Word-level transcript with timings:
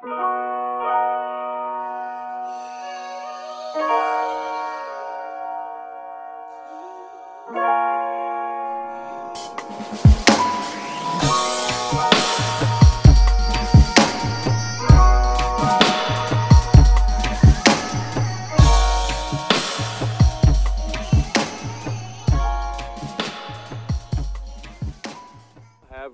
Have 0.00 0.10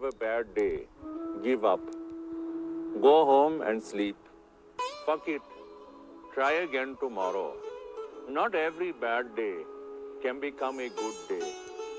a 0.03 0.11
bad 0.19 0.55
day. 0.55 0.87
Give 1.43 1.67
up. 1.67 1.94
Go 3.05 3.27
home 3.27 3.61
and 3.61 3.83
sleep. 3.83 4.17
Fuck 5.05 5.29
it. 5.29 5.43
Try 6.33 6.53
again 6.67 6.97
tomorrow. 6.99 7.53
Not 8.31 8.55
every 8.55 8.93
bad 8.93 9.37
day 9.37 9.57
can 10.23 10.41
become 10.41 10.81
a 10.81 10.89
good 10.89 11.19
day. 11.29 11.53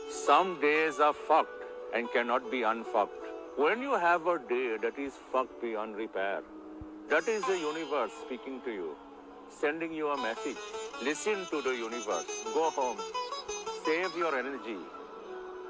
Some 0.09 0.59
days 0.59 0.99
are 0.99 1.13
fucked 1.13 1.65
and 1.93 2.11
cannot 2.11 2.49
be 2.49 2.63
unfucked. 2.63 3.27
When 3.55 3.83
you 3.83 3.99
have 4.05 4.25
a 4.25 4.39
day 4.39 4.77
that 4.81 4.97
is 4.97 5.13
fucked 5.31 5.61
beyond 5.61 5.95
repair, 5.95 6.41
that 7.11 7.27
is 7.27 7.45
the 7.45 7.59
universe 7.59 8.17
speaking 8.25 8.59
to 8.61 8.71
you, 8.71 8.95
sending 9.61 9.93
you 9.93 10.09
a 10.09 10.17
message. 10.17 10.65
Listen 11.03 11.45
to 11.51 11.61
the 11.61 11.75
universe. 11.83 12.33
Go 12.55 12.71
home. 12.71 12.97
Save 13.85 14.17
your 14.17 14.35
energy. 14.35 14.79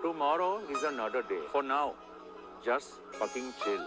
Tomorrow 0.01 0.61
is 0.69 0.81
another 0.83 1.23
day. 1.23 1.43
For 1.51 1.61
now, 1.61 1.93
just 2.63 2.91
fucking 3.19 3.51
chill. 3.65 3.85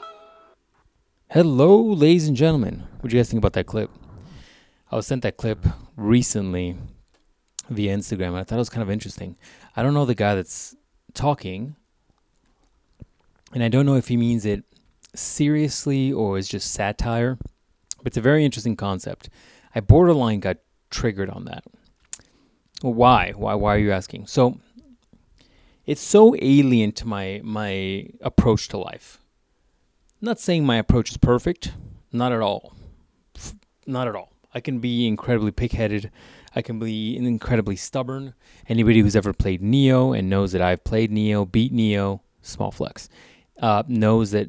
Hello, 1.31 1.83
ladies 1.83 2.27
and 2.27 2.35
gentlemen. 2.35 2.85
What 3.01 3.11
do 3.11 3.15
you 3.15 3.21
guys 3.21 3.29
think 3.29 3.37
about 3.43 3.53
that 3.53 3.67
clip? 3.67 3.91
I 4.91 4.97
was 4.97 5.07
sent 5.07 5.21
that 5.25 5.37
clip 5.37 5.59
recently 5.95 6.79
via 7.69 7.95
Instagram, 7.95 8.29
and 8.29 8.39
I 8.39 8.45
thought 8.45 8.55
it 8.55 8.61
was 8.61 8.71
kind 8.71 8.83
of 8.83 8.91
interesting. 8.91 9.37
I 9.77 9.83
don't 9.83 9.93
know 9.93 10.07
the 10.07 10.15
guy 10.15 10.35
that's 10.35 10.75
talking, 11.13 11.77
and 13.53 13.63
I 13.63 13.69
don't 13.69 13.85
know 13.85 13.97
if 13.97 14.09
he 14.09 14.17
means 14.17 14.47
it 14.47 14.65
seriously 15.15 16.11
or 16.11 16.39
is 16.39 16.49
just 16.49 16.73
satire, 16.73 17.37
but 17.99 18.07
it's 18.07 18.17
a 18.17 18.23
very 18.23 18.43
interesting 18.43 18.75
concept. 18.75 19.29
I 19.75 19.81
borderline 19.81 20.41
got 20.41 20.57
triggered 20.89 21.29
on 21.29 21.45
that. 21.45 21.63
Why? 22.81 23.35
Why? 23.37 23.53
Why 23.53 23.75
are 23.75 23.79
you 23.79 23.93
asking? 23.93 24.29
So, 24.29 24.61
it's 25.85 26.01
so 26.01 26.35
alien 26.41 26.93
to 26.93 27.07
my 27.07 27.43
my 27.45 28.07
approach 28.23 28.69
to 28.69 28.79
life. 28.79 29.21
Not 30.21 30.41
saying 30.41 30.67
my 30.67 30.77
approach 30.77 31.11
is 31.11 31.17
perfect, 31.17 31.73
not 32.13 32.33
at 32.33 32.41
all. 32.41 32.75
Not 33.87 34.09
at 34.09 34.17
all. 34.17 34.33
I 34.53 34.61
can 34.61 34.81
be 34.81 35.07
incredibly 35.07 35.53
pig-headed. 35.53 36.11
I 36.57 36.63
can 36.63 36.79
be 36.79 37.17
incredibly 37.17 37.77
stubborn. 37.77 38.35
Anybody 38.69 39.01
who's 39.01 39.15
ever 39.15 39.33
played 39.33 39.63
Nioh 39.63 40.19
and 40.19 40.29
knows 40.29 40.53
that 40.53 40.63
I've 40.63 40.83
played 40.83 41.13
Nioh, 41.13 41.51
beat 41.51 41.73
Nioh, 41.73 42.21
small 42.43 42.73
flex, 42.73 43.09
uh, 43.61 43.85
knows 43.87 44.33
that 44.33 44.49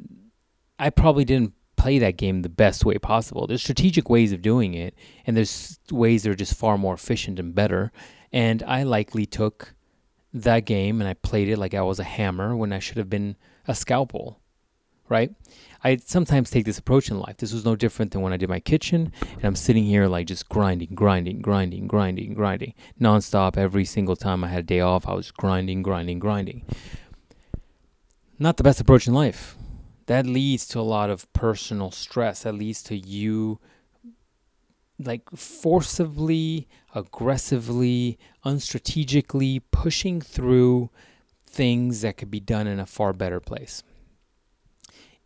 I 0.80 0.90
probably 0.90 1.26
didn't 1.26 1.54
play 1.76 2.00
that 2.00 2.18
game 2.18 2.42
the 2.42 2.50
best 2.50 2.84
way 2.84 2.98
possible. 2.98 3.46
There's 3.46 3.62
strategic 3.62 4.10
ways 4.10 4.32
of 4.32 4.42
doing 4.42 4.74
it, 4.74 4.96
and 5.28 5.38
there's 5.38 5.80
ways 5.92 6.24
that 6.24 6.32
are 6.32 6.36
just 6.36 6.56
far 6.56 6.78
more 6.78 6.96
efficient 6.96 7.40
and 7.40 7.54
better. 7.54 7.92
And 8.32 8.64
I 8.64 8.84
likely 8.84 9.26
took 9.26 9.76
that 10.34 10.66
game 10.66 11.02
and 11.02 11.10
I 11.10 11.14
played 11.14 11.50
it 11.50 11.58
like 11.58 11.74
I 11.74 11.82
was 11.82 12.00
a 12.00 12.04
hammer 12.04 12.56
when 12.56 12.72
I 12.72 12.80
should 12.80 12.98
have 12.98 13.10
been 13.10 13.36
a 13.68 13.76
scalpel, 13.76 14.40
right? 15.10 15.34
I 15.84 15.98
sometimes 15.98 16.50
take 16.50 16.66
this 16.66 16.78
approach 16.78 17.10
in 17.10 17.20
life. 17.20 17.38
This 17.38 17.54
was 17.54 17.66
no 17.66 17.76
different 17.76 18.12
than 18.12 18.22
when 18.22 18.34
I 18.34 18.38
did 18.38 18.50
my 18.50 18.60
kitchen 18.60 19.12
and 19.22 19.46
I'm 19.46 19.56
sitting 19.56 19.86
here 19.86 20.08
like 20.08 20.28
just 20.28 20.50
grinding, 20.50 20.90
grinding, 20.94 21.42
grinding, 21.42 21.88
grinding, 21.88 22.34
grinding, 22.34 22.74
nonstop. 23.00 23.58
Every 23.58 23.86
single 23.86 24.16
time 24.16 24.44
I 24.44 24.50
had 24.50 24.60
a 24.60 24.64
day 24.64 24.82
off, 24.82 25.08
I 25.08 25.14
was 25.14 25.32
grinding, 25.32 25.82
grinding, 25.82 26.20
grinding. 26.20 26.64
Not 28.38 28.58
the 28.58 28.64
best 28.64 28.82
approach 28.82 29.08
in 29.08 29.14
life. 29.14 29.56
That 30.08 30.26
leads 30.26 30.68
to 30.70 30.80
a 30.80 30.82
lot 30.82 31.10
of 31.10 31.32
personal 31.34 31.92
stress. 31.92 32.44
That 32.44 32.56
leads 32.56 32.84
to 32.84 32.98
you 32.98 33.60
like 34.98 35.30
forcibly, 35.32 36.68
aggressively, 36.94 38.18
unstrategically 38.44 39.62
pushing 39.72 40.20
through 40.20 40.90
things 41.46 42.02
that 42.02 42.18
could 42.18 42.30
be 42.30 42.40
done 42.40 42.68
in 42.68 42.80
a 42.80 42.86
far 42.86 43.14
better 43.14 43.40
place. 43.40 43.84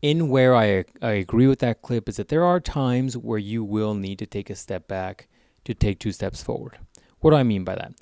In 0.03 0.28
where 0.28 0.53
I, 0.53 0.84
I 1.02 1.12
agree 1.14 1.47
with 1.47 1.59
that 1.59 1.81
clip 1.81 2.08
is 2.09 2.18
that 2.18 2.28
there 2.28 2.44
are 2.44 2.59
times 2.59 3.18
where 3.18 3.40
you 3.40 3.64
will 3.64 3.96
need 3.96 4.19
to 4.19 4.25
take 4.25 4.50
a 4.50 4.56
step 4.56 4.88
back 4.88 5.30
to 5.64 5.74
take 5.74 5.97
two 5.97 6.12
steps 6.12 6.44
forward. 6.44 6.78
What 7.22 7.31
do 7.31 7.38
I 7.38 7.44
mean 7.44 7.64
by 7.64 7.75
that? 7.75 7.94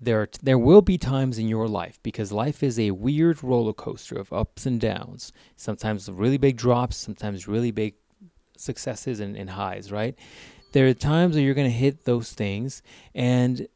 There, 0.00 0.22
are, 0.22 0.28
there 0.40 0.58
will 0.58 0.82
be 0.82 0.96
times 0.96 1.36
in 1.36 1.48
your 1.48 1.66
life 1.66 1.98
because 2.04 2.30
life 2.30 2.62
is 2.62 2.78
a 2.78 2.92
weird 2.92 3.42
roller 3.42 3.72
coaster 3.72 4.16
of 4.16 4.32
ups 4.32 4.64
and 4.64 4.80
downs. 4.80 5.32
Sometimes 5.56 6.08
really 6.08 6.38
big 6.38 6.56
drops, 6.56 6.96
sometimes 6.96 7.48
really 7.48 7.72
big 7.72 7.94
successes 8.56 9.18
and, 9.18 9.36
and 9.36 9.50
highs, 9.50 9.90
right? 9.90 10.16
there 10.72 10.86
are 10.86 10.94
times 10.94 11.34
where 11.34 11.44
you're 11.44 11.54
going 11.54 11.70
to 11.70 11.76
hit 11.76 12.04
those 12.04 12.32
things 12.32 12.82
and 13.14 13.66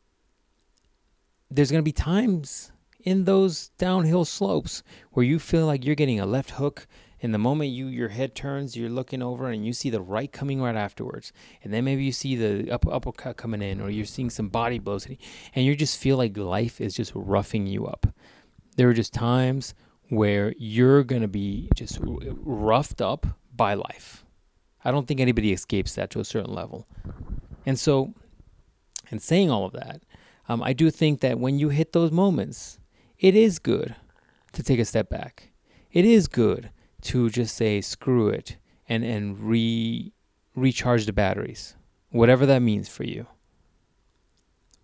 there's 1.50 1.70
going 1.70 1.80
to 1.80 1.84
be 1.84 1.92
times 1.92 2.72
in 3.00 3.24
those 3.24 3.68
downhill 3.78 4.24
slopes 4.24 4.82
where 5.12 5.24
you 5.24 5.38
feel 5.38 5.66
like 5.66 5.84
you're 5.84 5.94
getting 5.94 6.20
a 6.20 6.26
left 6.26 6.52
hook 6.52 6.86
and 7.22 7.32
the 7.32 7.38
moment 7.38 7.70
you 7.70 7.86
your 7.86 8.08
head 8.08 8.34
turns 8.34 8.76
you're 8.76 8.90
looking 8.90 9.22
over 9.22 9.48
and 9.48 9.64
you 9.64 9.72
see 9.72 9.88
the 9.88 10.00
right 10.00 10.32
coming 10.32 10.60
right 10.60 10.76
afterwards 10.76 11.32
and 11.62 11.72
then 11.72 11.84
maybe 11.84 12.04
you 12.04 12.12
see 12.12 12.36
the 12.36 12.70
up, 12.70 12.86
uppercut 12.86 13.36
coming 13.36 13.62
in 13.62 13.80
or 13.80 13.88
you're 13.88 14.04
seeing 14.04 14.28
some 14.28 14.48
body 14.48 14.78
blows 14.78 15.06
and 15.54 15.64
you 15.64 15.74
just 15.74 15.98
feel 15.98 16.16
like 16.16 16.36
life 16.36 16.80
is 16.80 16.94
just 16.94 17.12
roughing 17.14 17.66
you 17.66 17.86
up 17.86 18.06
there 18.76 18.88
are 18.88 18.94
just 18.94 19.14
times 19.14 19.74
where 20.08 20.52
you're 20.58 21.04
to 21.22 21.28
be 21.28 21.70
just 21.74 21.98
roughed 22.02 23.00
up 23.00 23.26
by 23.54 23.74
life 23.74 24.24
I 24.84 24.90
don't 24.90 25.06
think 25.06 25.20
anybody 25.20 25.52
escapes 25.52 25.94
that 25.94 26.10
to 26.10 26.20
a 26.20 26.24
certain 26.24 26.52
level. 26.52 26.86
And 27.64 27.78
so, 27.78 28.14
in 29.10 29.18
saying 29.18 29.50
all 29.50 29.64
of 29.64 29.72
that, 29.72 30.02
um, 30.48 30.62
I 30.62 30.72
do 30.72 30.90
think 30.90 31.20
that 31.20 31.38
when 31.38 31.58
you 31.58 31.68
hit 31.68 31.92
those 31.92 32.10
moments, 32.10 32.78
it 33.18 33.36
is 33.36 33.58
good 33.58 33.94
to 34.52 34.62
take 34.62 34.80
a 34.80 34.84
step 34.84 35.08
back. 35.08 35.50
It 35.92 36.04
is 36.04 36.26
good 36.26 36.70
to 37.02 37.30
just 37.30 37.56
say 37.56 37.80
screw 37.80 38.28
it 38.28 38.56
and 38.88 39.04
and 39.04 39.38
re 39.40 40.12
recharge 40.54 41.06
the 41.06 41.12
batteries, 41.12 41.76
whatever 42.10 42.46
that 42.46 42.60
means 42.60 42.88
for 42.88 43.04
you. 43.04 43.26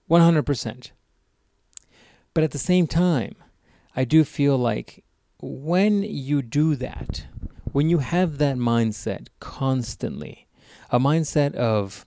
One 0.06 0.20
hundred 0.20 0.44
percent. 0.44 0.92
But 2.34 2.44
at 2.44 2.52
the 2.52 2.58
same 2.58 2.86
time, 2.86 3.34
I 3.96 4.04
do 4.04 4.22
feel 4.24 4.56
like 4.56 5.04
when 5.40 6.02
you 6.02 6.42
do 6.42 6.76
that, 6.76 7.26
when 7.72 7.90
you 7.90 7.98
have 7.98 8.38
that 8.38 8.56
mindset 8.56 9.28
constantly, 9.40 10.46
a 10.90 10.98
mindset 10.98 11.54
of, 11.54 12.06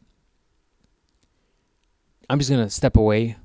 I'm 2.29 2.39
just 2.39 2.49
going 2.49 2.63
to 2.63 2.69
step 2.69 2.95
away. 2.95 3.35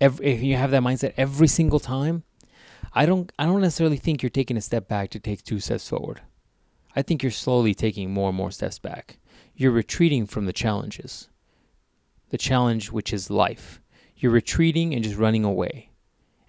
If 0.00 0.20
you 0.20 0.56
have 0.56 0.70
that 0.70 0.82
mindset 0.82 1.14
every 1.16 1.48
single 1.48 1.80
time, 1.80 2.22
I 2.92 3.06
don't, 3.06 3.30
I 3.38 3.44
don't 3.46 3.60
necessarily 3.60 3.96
think 3.96 4.22
you're 4.22 4.30
taking 4.30 4.56
a 4.56 4.62
step 4.62 4.88
back 4.88 5.10
to 5.10 5.20
take 5.20 5.42
two 5.42 5.60
steps 5.60 5.88
forward. 5.88 6.22
I 6.96 7.02
think 7.02 7.22
you're 7.22 7.32
slowly 7.32 7.74
taking 7.74 8.10
more 8.10 8.28
and 8.28 8.36
more 8.36 8.50
steps 8.50 8.78
back. 8.78 9.18
You're 9.54 9.72
retreating 9.72 10.26
from 10.26 10.46
the 10.46 10.52
challenges, 10.52 11.28
the 12.30 12.38
challenge 12.38 12.90
which 12.90 13.12
is 13.12 13.30
life. 13.30 13.80
You're 14.16 14.32
retreating 14.32 14.94
and 14.94 15.04
just 15.04 15.16
running 15.16 15.44
away. 15.44 15.90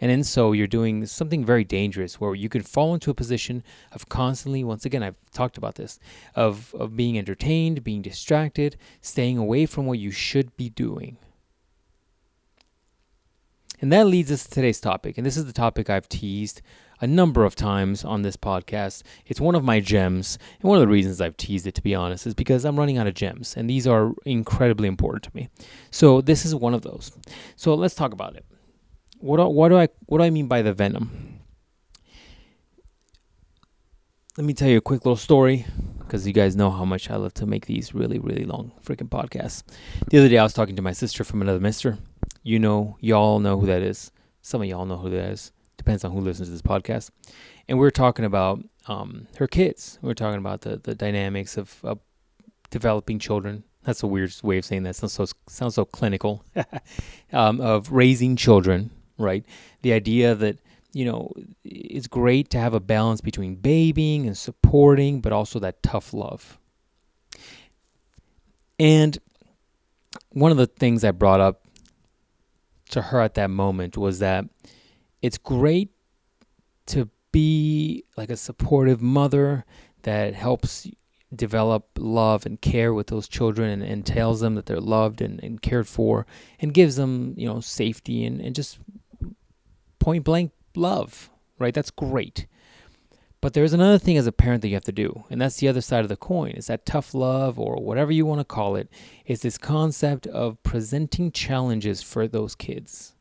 And 0.01 0.11
in 0.11 0.23
so, 0.23 0.53
you're 0.53 0.65
doing 0.65 1.05
something 1.05 1.43
very 1.43 1.65
dangerous 1.65 2.21
where 2.21 2.33
you 2.33 2.47
could 2.47 2.65
fall 2.65 2.93
into 2.93 3.11
a 3.11 3.15
position 3.15 3.63
of 3.91 4.07
constantly, 4.07 4.63
once 4.63 4.85
again, 4.85 5.03
I've 5.03 5.17
talked 5.33 5.57
about 5.57 5.75
this, 5.75 5.99
of, 6.35 6.73
of 6.73 6.95
being 6.95 7.17
entertained, 7.17 7.83
being 7.83 8.01
distracted, 8.01 8.77
staying 9.01 9.37
away 9.37 9.65
from 9.65 9.85
what 9.85 9.99
you 9.99 10.11
should 10.11 10.55
be 10.55 10.69
doing. 10.69 11.17
And 13.81 13.91
that 13.93 14.07
leads 14.07 14.31
us 14.31 14.43
to 14.43 14.49
today's 14.49 14.81
topic. 14.81 15.17
And 15.17 15.25
this 15.25 15.37
is 15.37 15.45
the 15.45 15.53
topic 15.53 15.89
I've 15.89 16.09
teased 16.09 16.61
a 17.01 17.07
number 17.07 17.45
of 17.45 17.55
times 17.55 18.03
on 18.03 18.23
this 18.23 18.35
podcast. 18.35 19.03
It's 19.25 19.39
one 19.39 19.55
of 19.55 19.63
my 19.63 19.79
gems. 19.79 20.37
And 20.61 20.69
one 20.69 20.77
of 20.77 20.81
the 20.81 20.87
reasons 20.87 21.21
I've 21.21 21.37
teased 21.37 21.65
it, 21.65 21.75
to 21.75 21.81
be 21.81 21.95
honest, 21.95 22.27
is 22.27 22.33
because 22.33 22.65
I'm 22.65 22.77
running 22.77 22.97
out 22.97 23.07
of 23.07 23.13
gems. 23.13 23.55
And 23.55 23.69
these 23.69 23.87
are 23.87 24.11
incredibly 24.25 24.87
important 24.87 25.23
to 25.23 25.31
me. 25.33 25.49
So 25.91 26.19
this 26.21 26.45
is 26.45 26.53
one 26.53 26.73
of 26.73 26.81
those. 26.81 27.11
So 27.55 27.73
let's 27.73 27.95
talk 27.95 28.11
about 28.11 28.35
it 28.35 28.45
what 29.19 29.37
do, 29.37 29.47
what 29.47 29.69
do 29.69 29.77
I 29.77 29.89
what 30.05 30.19
do 30.19 30.23
I 30.23 30.29
mean 30.29 30.47
by 30.47 30.61
the 30.61 30.73
venom? 30.73 31.39
Let 34.37 34.45
me 34.45 34.53
tell 34.53 34.69
you 34.69 34.77
a 34.77 34.81
quick 34.81 35.05
little 35.05 35.17
story 35.17 35.65
because 35.99 36.25
you 36.25 36.31
guys 36.31 36.55
know 36.55 36.71
how 36.71 36.85
much 36.85 37.09
I 37.09 37.17
love 37.17 37.33
to 37.35 37.45
make 37.45 37.65
these 37.65 37.93
really 37.93 38.19
really 38.19 38.45
long 38.45 38.71
freaking 38.83 39.09
podcasts. 39.09 39.63
The 40.09 40.19
other 40.19 40.29
day 40.29 40.37
I 40.37 40.43
was 40.43 40.53
talking 40.53 40.75
to 40.77 40.81
my 40.81 40.93
sister 40.93 41.23
from 41.23 41.41
another 41.41 41.59
mister. 41.59 41.97
You 42.43 42.59
know, 42.59 42.97
y'all 43.01 43.39
know 43.39 43.59
who 43.59 43.67
that 43.67 43.81
is. 43.81 44.11
Some 44.41 44.61
of 44.61 44.67
y'all 44.67 44.85
know 44.85 44.97
who 44.97 45.09
that 45.09 45.31
is. 45.31 45.51
Depends 45.77 46.03
on 46.03 46.11
who 46.11 46.19
listens 46.19 46.47
to 46.47 46.51
this 46.51 46.61
podcast. 46.61 47.09
And 47.67 47.77
we 47.77 47.85
are 47.85 47.91
talking 47.91 48.25
about 48.25 48.63
um, 48.87 49.27
her 49.37 49.47
kids. 49.47 49.99
We 50.01 50.11
are 50.11 50.15
talking 50.15 50.39
about 50.39 50.61
the, 50.61 50.77
the 50.77 50.95
dynamics 50.95 51.57
of, 51.57 51.79
of 51.83 51.99
developing 52.69 53.19
children. 53.19 53.63
That's 53.83 54.03
a 54.03 54.07
weird 54.07 54.33
way 54.43 54.57
of 54.57 54.65
saying 54.65 54.83
that. 54.83 54.95
Sounds 54.95 55.13
so 55.13 55.25
sounds 55.47 55.75
so 55.75 55.85
clinical. 55.85 56.43
um, 57.33 57.61
of 57.61 57.91
raising 57.91 58.35
children, 58.35 58.91
right? 59.17 59.45
The 59.83 59.93
idea 59.93 60.35
that 60.35 60.59
you 60.91 61.05
know 61.05 61.31
it's 61.63 62.07
great 62.07 62.49
to 62.51 62.59
have 62.59 62.73
a 62.73 62.79
balance 62.79 63.21
between 63.21 63.55
babying 63.55 64.27
and 64.27 64.37
supporting, 64.37 65.21
but 65.21 65.31
also 65.31 65.59
that 65.59 65.81
tough 65.81 66.13
love. 66.13 66.59
And 68.79 69.17
one 70.31 70.51
of 70.51 70.57
the 70.57 70.67
things 70.67 71.03
I 71.03 71.11
brought 71.11 71.39
up 71.39 71.61
to 72.89 73.01
her 73.01 73.21
at 73.21 73.35
that 73.35 73.49
moment 73.49 73.97
was 73.97 74.19
that 74.19 74.45
it's 75.21 75.37
great 75.37 75.89
to 76.87 77.09
be 77.31 78.03
like 78.17 78.29
a 78.29 78.37
supportive 78.37 79.01
mother 79.01 79.65
that 80.03 80.33
helps 80.33 80.87
develop 81.35 81.87
love 81.97 82.45
and 82.45 82.59
care 82.61 82.93
with 82.93 83.07
those 83.07 83.27
children 83.27 83.69
and, 83.69 83.83
and 83.83 84.05
tells 84.05 84.39
them 84.39 84.55
that 84.55 84.65
they're 84.65 84.79
loved 84.79 85.21
and, 85.21 85.41
and 85.43 85.61
cared 85.61 85.87
for 85.87 86.25
and 86.59 86.73
gives 86.73 86.95
them, 86.95 87.33
you 87.37 87.47
know, 87.47 87.59
safety 87.59 88.25
and, 88.25 88.41
and 88.41 88.55
just 88.55 88.79
point 89.99 90.23
blank 90.23 90.51
love, 90.75 91.29
right? 91.59 91.73
That's 91.73 91.91
great. 91.91 92.47
But 93.41 93.53
there's 93.53 93.71
another 93.71 93.97
thing 93.97 94.17
as 94.17 94.27
a 94.27 94.33
parent 94.33 94.61
that 94.61 94.67
you 94.67 94.73
have 94.73 94.83
to 94.83 94.91
do, 94.91 95.23
and 95.29 95.39
that's 95.39 95.57
the 95.57 95.69
other 95.69 95.79
side 95.79 96.03
of 96.03 96.09
the 96.09 96.17
coin. 96.17 96.51
Is 96.51 96.67
that 96.67 96.85
tough 96.85 97.13
love 97.13 97.57
or 97.57 97.77
whatever 97.77 98.11
you 98.11 98.25
want 98.25 98.41
to 98.41 98.45
call 98.45 98.75
it, 98.75 98.89
is 99.25 99.41
this 99.41 99.57
concept 99.57 100.27
of 100.27 100.61
presenting 100.61 101.31
challenges 101.31 102.01
for 102.01 102.27
those 102.27 102.53
kids. 102.53 103.15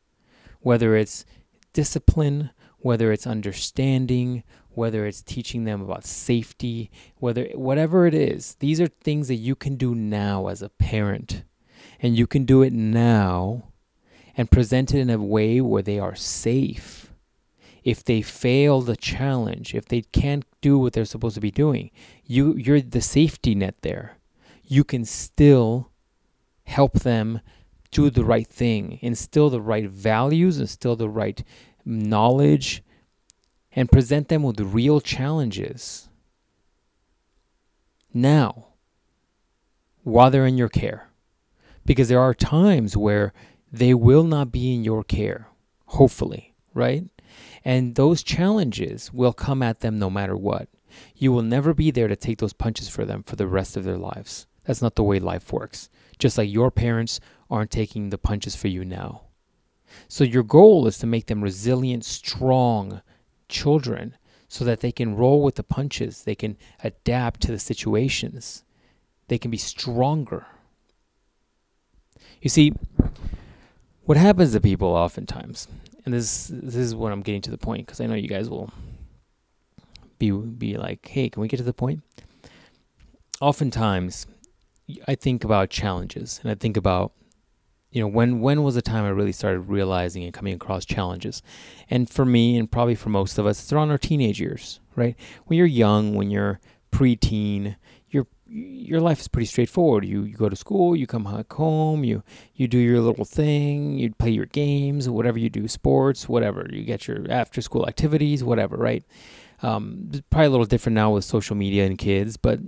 Whether 0.59 0.97
it's 0.97 1.25
discipline, 1.71 2.49
whether 2.79 3.13
it's 3.13 3.25
understanding, 3.25 4.43
whether 4.71 5.05
it's 5.05 5.21
teaching 5.21 5.63
them 5.63 5.81
about 5.81 6.05
safety, 6.05 6.91
whether 7.17 7.45
whatever 7.55 8.05
it 8.05 8.13
is, 8.13 8.55
these 8.55 8.81
are 8.81 8.87
things 8.87 9.29
that 9.29 9.35
you 9.35 9.55
can 9.55 9.77
do 9.77 9.95
now 9.95 10.47
as 10.47 10.61
a 10.61 10.69
parent. 10.69 11.43
And 12.01 12.17
you 12.17 12.27
can 12.27 12.43
do 12.43 12.61
it 12.61 12.73
now 12.73 13.71
and 14.35 14.51
present 14.51 14.93
it 14.93 14.99
in 14.99 15.09
a 15.09 15.17
way 15.17 15.61
where 15.61 15.81
they 15.81 15.99
are 15.99 16.15
safe 16.15 17.08
if 17.83 18.03
they 18.03 18.21
fail 18.21 18.81
the 18.81 18.95
challenge, 18.95 19.73
if 19.73 19.85
they 19.85 20.01
can't 20.01 20.45
do 20.61 20.77
what 20.77 20.93
they're 20.93 21.05
supposed 21.05 21.35
to 21.35 21.41
be 21.41 21.51
doing, 21.51 21.91
you 22.25 22.55
you're 22.55 22.81
the 22.81 23.01
safety 23.01 23.55
net 23.55 23.75
there. 23.81 24.17
You 24.63 24.83
can 24.83 25.05
still 25.05 25.91
help 26.63 26.99
them 26.99 27.41
do 27.91 28.09
the 28.09 28.25
right 28.25 28.47
thing, 28.47 28.99
instill 29.01 29.49
the 29.49 29.61
right 29.61 29.89
values, 29.89 30.59
instill 30.59 30.95
the 30.95 31.09
right 31.09 31.43
knowledge, 31.83 32.83
and 33.71 33.91
present 33.91 34.27
them 34.27 34.43
with 34.43 34.59
real 34.59 35.01
challenges. 35.01 36.09
Now, 38.13 38.69
while 40.03 40.31
they're 40.31 40.45
in 40.45 40.57
your 40.57 40.69
care. 40.69 41.09
Because 41.85 42.09
there 42.09 42.19
are 42.19 42.33
times 42.33 42.95
where 42.95 43.33
they 43.71 43.93
will 43.93 44.23
not 44.23 44.51
be 44.51 44.73
in 44.73 44.83
your 44.83 45.03
care, 45.03 45.47
hopefully, 45.87 46.53
right? 46.73 47.05
And 47.69 47.93
those 47.93 48.23
challenges 48.23 49.13
will 49.13 49.31
come 49.31 49.61
at 49.61 49.81
them 49.81 49.99
no 49.99 50.09
matter 50.09 50.35
what. 50.35 50.69
You 51.15 51.31
will 51.31 51.43
never 51.43 51.75
be 51.75 51.91
there 51.91 52.07
to 52.07 52.15
take 52.15 52.39
those 52.39 52.51
punches 52.51 52.89
for 52.89 53.05
them 53.05 53.21
for 53.21 53.35
the 53.35 53.45
rest 53.45 53.77
of 53.77 53.83
their 53.83 53.95
lives. 53.95 54.47
That's 54.65 54.81
not 54.81 54.95
the 54.95 55.03
way 55.03 55.19
life 55.19 55.53
works. 55.53 55.87
Just 56.17 56.35
like 56.35 56.49
your 56.49 56.71
parents 56.71 57.19
aren't 57.47 57.69
taking 57.69 58.09
the 58.09 58.17
punches 58.17 58.55
for 58.55 58.69
you 58.69 58.83
now. 58.83 59.25
So, 60.07 60.23
your 60.23 60.41
goal 60.41 60.87
is 60.87 60.97
to 60.97 61.05
make 61.05 61.27
them 61.27 61.43
resilient, 61.43 62.05
strong 62.05 63.03
children 63.49 64.17
so 64.47 64.65
that 64.65 64.79
they 64.79 64.91
can 64.91 65.15
roll 65.15 65.43
with 65.43 65.53
the 65.53 65.61
punches, 65.61 66.23
they 66.23 66.33
can 66.33 66.57
adapt 66.83 67.39
to 67.41 67.51
the 67.51 67.59
situations, 67.59 68.63
they 69.27 69.37
can 69.37 69.51
be 69.51 69.57
stronger. 69.57 70.47
You 72.41 72.49
see, 72.49 72.73
what 74.05 74.17
happens 74.17 74.53
to 74.53 74.59
people 74.59 74.87
oftentimes 74.87 75.67
and 76.05 76.13
this 76.13 76.49
this 76.51 76.75
is 76.75 76.95
what 76.95 77.11
I'm 77.11 77.21
getting 77.21 77.41
to 77.41 77.51
the 77.51 77.57
point 77.57 77.85
because 77.85 78.01
I 78.01 78.05
know 78.05 78.15
you 78.15 78.27
guys 78.27 78.49
will 78.49 78.71
be 80.17 80.31
be 80.31 80.77
like, 80.77 81.07
hey, 81.07 81.29
can 81.29 81.41
we 81.41 81.47
get 81.47 81.57
to 81.57 81.63
the 81.63 81.73
point? 81.73 82.01
Oftentimes, 83.41 84.27
I 85.07 85.15
think 85.15 85.43
about 85.43 85.69
challenges, 85.69 86.39
and 86.43 86.51
I 86.51 86.55
think 86.55 86.77
about 86.77 87.13
you 87.91 88.01
know 88.01 88.07
when 88.07 88.41
when 88.41 88.63
was 88.63 88.75
the 88.75 88.81
time 88.81 89.05
I 89.05 89.09
really 89.09 89.31
started 89.31 89.61
realizing 89.61 90.23
and 90.23 90.33
coming 90.33 90.53
across 90.53 90.85
challenges, 90.85 91.41
and 91.89 92.09
for 92.09 92.25
me, 92.25 92.57
and 92.57 92.69
probably 92.69 92.95
for 92.95 93.09
most 93.09 93.37
of 93.37 93.45
us, 93.45 93.61
it's 93.61 93.73
around 93.73 93.91
our 93.91 93.97
teenage 93.97 94.39
years, 94.39 94.79
right? 94.95 95.15
When 95.45 95.57
you're 95.57 95.67
young, 95.67 96.15
when 96.15 96.29
you're 96.29 96.59
preteen, 96.91 97.75
your 98.49 98.99
life 98.99 99.19
is 99.19 99.27
pretty 99.27 99.45
straightforward. 99.45 100.05
You, 100.05 100.23
you 100.23 100.35
go 100.35 100.49
to 100.49 100.55
school, 100.55 100.95
you 100.95 101.05
come 101.07 101.23
back 101.23 101.51
home, 101.53 102.03
you 102.03 102.23
you 102.55 102.67
do 102.67 102.77
your 102.77 102.99
little 102.99 103.25
thing, 103.25 103.97
you 103.97 104.13
play 104.13 104.31
your 104.31 104.47
games, 104.47 105.07
whatever 105.07 105.37
you 105.37 105.49
do, 105.49 105.67
sports, 105.67 106.27
whatever. 106.27 106.67
You 106.71 106.83
get 106.83 107.07
your 107.07 107.29
after 107.29 107.61
school 107.61 107.87
activities, 107.87 108.43
whatever, 108.43 108.77
right? 108.77 109.03
Um, 109.61 110.09
probably 110.29 110.47
a 110.47 110.49
little 110.49 110.65
different 110.65 110.95
now 110.95 111.11
with 111.11 111.25
social 111.25 111.55
media 111.55 111.85
and 111.85 111.97
kids, 111.97 112.37
but 112.37 112.59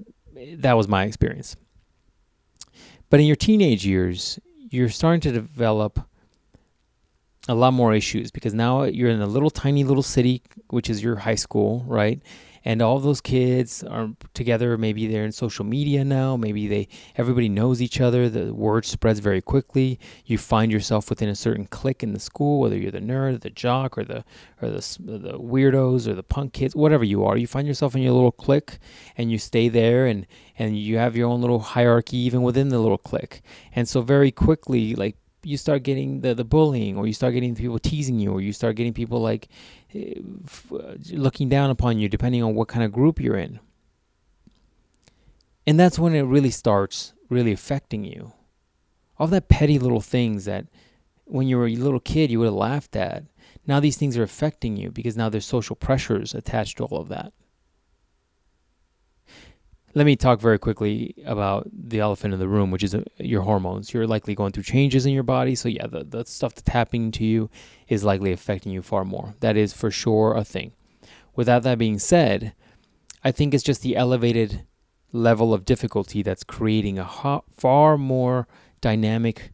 that 0.58 0.74
was 0.74 0.88
my 0.88 1.06
experience. 1.06 1.56
But 3.10 3.20
in 3.20 3.26
your 3.26 3.36
teenage 3.36 3.86
years, 3.86 4.40
you're 4.70 4.90
starting 4.90 5.22
to 5.22 5.32
develop 5.32 6.00
a 7.48 7.56
lot 7.56 7.74
more 7.74 7.94
issues 7.94 8.32
because 8.32 8.54
now 8.54 8.84
you're 8.84 9.10
in 9.10 9.22
a 9.22 9.28
little 9.28 9.50
tiny 9.50 9.84
little 9.84 10.04
city, 10.04 10.44
which 10.70 10.90
is 10.90 11.04
your 11.04 11.16
high 11.16 11.36
school, 11.36 11.84
right? 11.88 12.22
And 12.64 12.82
all 12.82 13.00
those 13.00 13.22
kids 13.22 13.84
are 13.84 14.10
together. 14.34 14.78
Maybe 14.78 15.08
they're 15.08 15.26
in 15.26 15.32
social 15.32 15.66
media 15.66 16.04
now. 16.04 16.38
Maybe 16.38 16.68
they 16.68 16.88
everybody 17.16 17.50
knows 17.50 17.82
each 17.82 18.00
other. 18.00 18.30
The 18.30 18.54
word 18.54 18.86
spreads 18.86 19.20
very 19.20 19.42
quickly. 19.42 20.00
You 20.26 20.38
find 20.38 20.72
yourself 20.72 21.10
within 21.10 21.30
a 21.30 21.36
certain 21.36 21.66
clique 21.66 22.04
in 22.04 22.14
the 22.14 22.20
school 22.20 22.60
whether 22.60 22.78
you're 22.78 22.92
the 22.92 23.00
nerd 23.00 23.42
the 23.42 23.50
jock 23.50 23.98
or 23.98 24.04
the 24.04 24.24
or 24.62 24.70
the, 24.70 24.98
the 25.00 25.40
weirdos 25.40 26.08
or 26.08 26.14
the 26.14 26.24
punk 26.24 26.54
kids 26.54 26.76
whatever 26.76 27.04
you 27.04 27.24
are. 27.26 27.38
You 27.38 27.48
find 27.48 27.68
yourself 27.68 27.96
in 27.96 28.02
your 28.02 28.14
little 28.14 28.32
clique 28.32 28.78
and 29.18 29.32
you 29.32 29.38
stay 29.38 29.70
there 29.70 30.06
and 30.06 30.28
and 30.58 30.78
you 30.78 30.98
have 30.98 31.16
your 31.16 31.30
own 31.30 31.42
little 31.42 31.60
hierarchy 31.60 32.18
even 32.18 32.42
within 32.44 32.70
the 32.70 32.80
little 32.80 32.98
clique. 32.98 33.42
And 33.74 33.88
so 33.88 34.02
very 34.02 34.32
quickly 34.32 34.96
like 34.96 35.16
you 35.44 35.58
start 35.58 35.84
getting 35.84 36.22
the, 36.22 36.34
the 36.34 36.44
bullying 36.44 36.98
or 36.98 37.08
you 37.08 37.14
start 37.14 37.34
getting 37.34 37.56
people 37.56 37.80
teasing 37.80 38.20
you 38.20 38.32
or 38.32 38.42
you 38.42 38.54
start 38.54 38.76
getting 38.76 38.94
people 38.94 39.20
like 39.20 39.48
eh, 39.94 40.16
uh, 40.74 40.96
looking 41.12 41.50
down 41.50 41.70
upon 41.70 42.00
you 42.00 42.08
depending 42.08 42.44
on 42.44 42.56
what 42.56 42.68
kind 42.68 42.84
of 42.84 42.92
group 42.92 43.20
you're 43.20 43.38
in. 43.38 43.60
And 45.66 45.80
that's 45.80 46.00
when 46.00 46.16
it 46.16 46.22
really 46.22 46.52
starts 46.52 47.14
really 47.30 47.52
affecting 47.52 48.04
you. 48.04 48.34
All 49.18 49.28
that 49.28 49.50
petty 49.50 49.78
little 49.78 50.02
things 50.02 50.46
that 50.46 50.66
when 51.26 51.48
you 51.48 51.58
were 51.58 51.68
a 51.68 51.76
little 51.76 52.00
kid 52.00 52.30
you 52.30 52.40
would 52.40 52.46
have 52.46 52.54
laughed 52.54 52.96
at 52.96 53.24
now 53.66 53.80
these 53.80 53.96
things 53.96 54.18
are 54.18 54.24
affecting 54.24 54.76
you 54.76 54.92
because 54.92 55.16
now 55.16 55.30
there's 55.30 55.46
social 55.46 55.76
pressures 55.76 56.34
attached 56.34 56.78
to 56.78 56.84
all 56.84 57.00
of 57.00 57.08
that 57.08 57.32
let 59.94 60.06
me 60.06 60.16
talk 60.16 60.40
very 60.40 60.58
quickly 60.58 61.16
about 61.26 61.68
the 61.72 62.00
elephant 62.00 62.34
in 62.34 62.40
the 62.40 62.48
room, 62.48 62.72
which 62.72 62.84
is 62.84 62.96
uh, 62.96 63.04
your 63.18 63.42
hormones. 63.42 63.94
You're 63.94 64.08
likely 64.08 64.36
going 64.36 64.52
through 64.52 64.64
changes 64.64 65.06
in 65.06 65.14
your 65.14 65.24
body. 65.24 65.56
So, 65.56 65.70
yeah, 65.70 65.88
the, 65.88 66.04
the 66.04 66.26
stuff 66.26 66.56
that's 66.56 66.70
happening 66.70 67.12
to 67.14 67.26
you 67.26 67.50
is 67.88 68.04
likely 68.04 68.32
affecting 68.32 68.72
you 68.72 68.82
far 68.82 69.04
more. 69.04 69.36
That 69.42 69.58
is 69.58 69.74
for 69.74 69.92
sure 69.92 70.36
a 70.36 70.44
thing. 70.44 70.74
Without 71.36 71.64
that 71.64 71.78
being 71.78 72.00
said, 72.00 72.54
I 73.24 73.32
think 73.32 73.54
it's 73.54 73.64
just 73.64 73.82
the 73.82 73.96
elevated 73.96 74.66
level 75.12 75.54
of 75.54 75.66
difficulty 75.66 76.24
that's 76.24 76.44
creating 76.44 76.98
a 76.98 77.04
ha- 77.04 77.42
far 77.52 77.98
more 77.98 78.48
dynamic, 78.80 79.52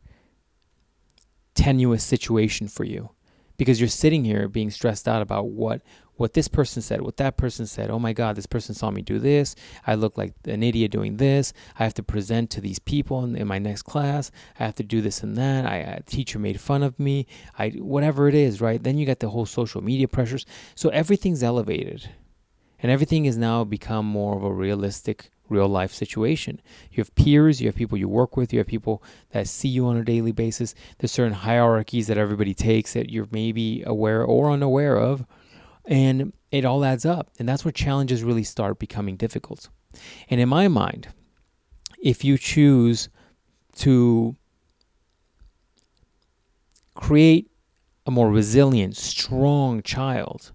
tenuous 1.55 2.03
situation 2.03 2.67
for 2.67 2.83
you 2.83 3.09
because 3.57 3.79
you're 3.79 3.89
sitting 3.89 4.23
here 4.23 4.47
being 4.47 4.69
stressed 4.69 5.07
out 5.07 5.21
about 5.21 5.47
what 5.47 5.81
what 6.17 6.33
this 6.33 6.47
person 6.47 6.81
said, 6.81 7.01
what 7.01 7.17
that 7.17 7.37
person 7.37 7.67
said. 7.67 7.91
Oh 7.91 7.99
my 7.99 8.11
God, 8.11 8.35
this 8.35 8.47
person 8.47 8.73
saw 8.73 8.89
me 8.89 9.03
do 9.03 9.19
this. 9.19 9.55
I 9.85 9.93
look 9.93 10.17
like 10.17 10.33
an 10.45 10.63
idiot 10.63 10.91
doing 10.91 11.17
this. 11.17 11.53
I 11.77 11.83
have 11.83 11.93
to 11.95 12.03
present 12.03 12.49
to 12.51 12.61
these 12.61 12.79
people 12.79 13.23
in, 13.23 13.35
in 13.35 13.47
my 13.47 13.59
next 13.59 13.83
class. 13.83 14.31
I 14.59 14.65
have 14.65 14.73
to 14.75 14.83
do 14.83 15.01
this 15.01 15.21
and 15.21 15.35
that. 15.37 15.67
I, 15.67 15.75
a 15.75 16.01
teacher 16.01 16.39
made 16.39 16.59
fun 16.59 16.81
of 16.81 16.99
me. 16.99 17.27
I 17.57 17.69
whatever 17.69 18.27
it 18.27 18.35
is, 18.35 18.61
right? 18.61 18.83
Then 18.83 18.97
you 18.97 19.05
got 19.05 19.19
the 19.19 19.29
whole 19.29 19.45
social 19.45 19.83
media 19.83 20.07
pressures. 20.07 20.45
So 20.73 20.89
everything's 20.89 21.43
elevated, 21.43 22.09
and 22.79 22.91
everything 22.91 23.25
has 23.25 23.37
now 23.37 23.63
become 23.63 24.05
more 24.05 24.35
of 24.35 24.43
a 24.43 24.51
realistic 24.51 25.29
real 25.49 25.67
life 25.67 25.93
situation. 25.93 26.61
You 26.91 27.01
have 27.01 27.13
peers, 27.15 27.61
you 27.61 27.67
have 27.67 27.75
people 27.75 27.97
you 27.97 28.07
work 28.07 28.37
with, 28.37 28.51
you 28.53 28.59
have 28.59 28.67
people 28.67 29.03
that 29.31 29.47
see 29.47 29.67
you 29.67 29.85
on 29.87 29.97
a 29.97 30.03
daily 30.03 30.31
basis. 30.31 30.75
There's 30.97 31.11
certain 31.11 31.33
hierarchies 31.33 32.07
that 32.07 32.17
everybody 32.17 32.53
takes 32.53 32.93
that 32.93 33.09
you're 33.09 33.27
maybe 33.31 33.83
aware 33.83 34.23
or 34.23 34.51
unaware 34.51 34.97
of 34.97 35.25
and 35.87 36.33
it 36.51 36.65
all 36.65 36.83
adds 36.83 37.05
up. 37.05 37.31
And 37.39 37.47
that's 37.47 37.65
where 37.65 37.71
challenges 37.71 38.23
really 38.23 38.43
start 38.43 38.77
becoming 38.77 39.15
difficult. 39.15 39.69
And 40.29 40.39
in 40.39 40.49
my 40.49 40.67
mind, 40.67 41.07
if 42.01 42.23
you 42.23 42.37
choose 42.37 43.09
to 43.77 44.35
create 46.93 47.49
a 48.05 48.11
more 48.11 48.29
resilient, 48.29 48.95
strong 48.95 49.81
child, 49.81 50.51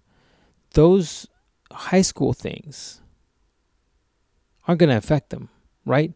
those 0.74 1.26
high 1.70 2.02
school 2.02 2.32
things 2.32 3.01
aren't 4.66 4.78
going 4.78 4.90
to 4.90 4.96
affect 4.96 5.30
them, 5.30 5.48
right? 5.84 6.12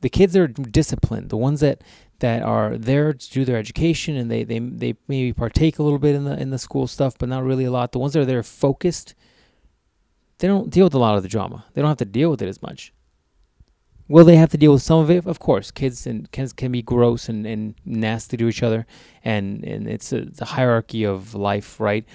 The 0.00 0.08
kids 0.08 0.32
that 0.32 0.40
are 0.40 0.48
disciplined, 0.48 1.30
the 1.30 1.36
ones 1.36 1.60
that 1.60 1.82
that 2.20 2.42
are 2.42 2.76
there 2.76 3.12
to 3.12 3.30
do 3.30 3.44
their 3.44 3.56
education 3.56 4.16
and 4.16 4.30
they, 4.30 4.42
they 4.42 4.58
they 4.58 4.94
maybe 5.06 5.32
partake 5.32 5.78
a 5.78 5.82
little 5.82 5.98
bit 5.98 6.14
in 6.14 6.24
the 6.24 6.38
in 6.40 6.50
the 6.50 6.58
school 6.58 6.86
stuff, 6.86 7.16
but 7.18 7.28
not 7.28 7.44
really 7.44 7.64
a 7.64 7.70
lot. 7.70 7.92
The 7.92 7.98
ones 7.98 8.12
that 8.12 8.20
are 8.20 8.24
there 8.24 8.42
focused, 8.42 9.14
they 10.38 10.48
don't 10.48 10.70
deal 10.70 10.86
with 10.86 10.94
a 10.94 10.98
lot 10.98 11.16
of 11.16 11.22
the 11.22 11.28
drama. 11.28 11.64
They 11.74 11.80
don't 11.80 11.88
have 11.90 11.98
to 11.98 12.04
deal 12.04 12.30
with 12.30 12.42
it 12.42 12.48
as 12.48 12.62
much. 12.62 12.92
Will 14.08 14.24
they 14.24 14.36
have 14.36 14.50
to 14.50 14.56
deal 14.56 14.72
with 14.72 14.82
some 14.82 15.00
of 15.00 15.10
it? 15.10 15.26
Of 15.26 15.38
course, 15.38 15.70
kids 15.70 16.06
and 16.06 16.30
kids 16.32 16.52
can 16.52 16.72
be 16.72 16.80
gross 16.80 17.28
and, 17.28 17.46
and 17.46 17.74
nasty 17.84 18.36
to 18.36 18.48
each 18.48 18.62
other, 18.62 18.86
and 19.24 19.64
and 19.64 19.86
it's 19.86 20.12
a, 20.12 20.28
a 20.40 20.44
hierarchy 20.44 21.04
of 21.04 21.34
life, 21.34 21.78
right? 21.78 22.06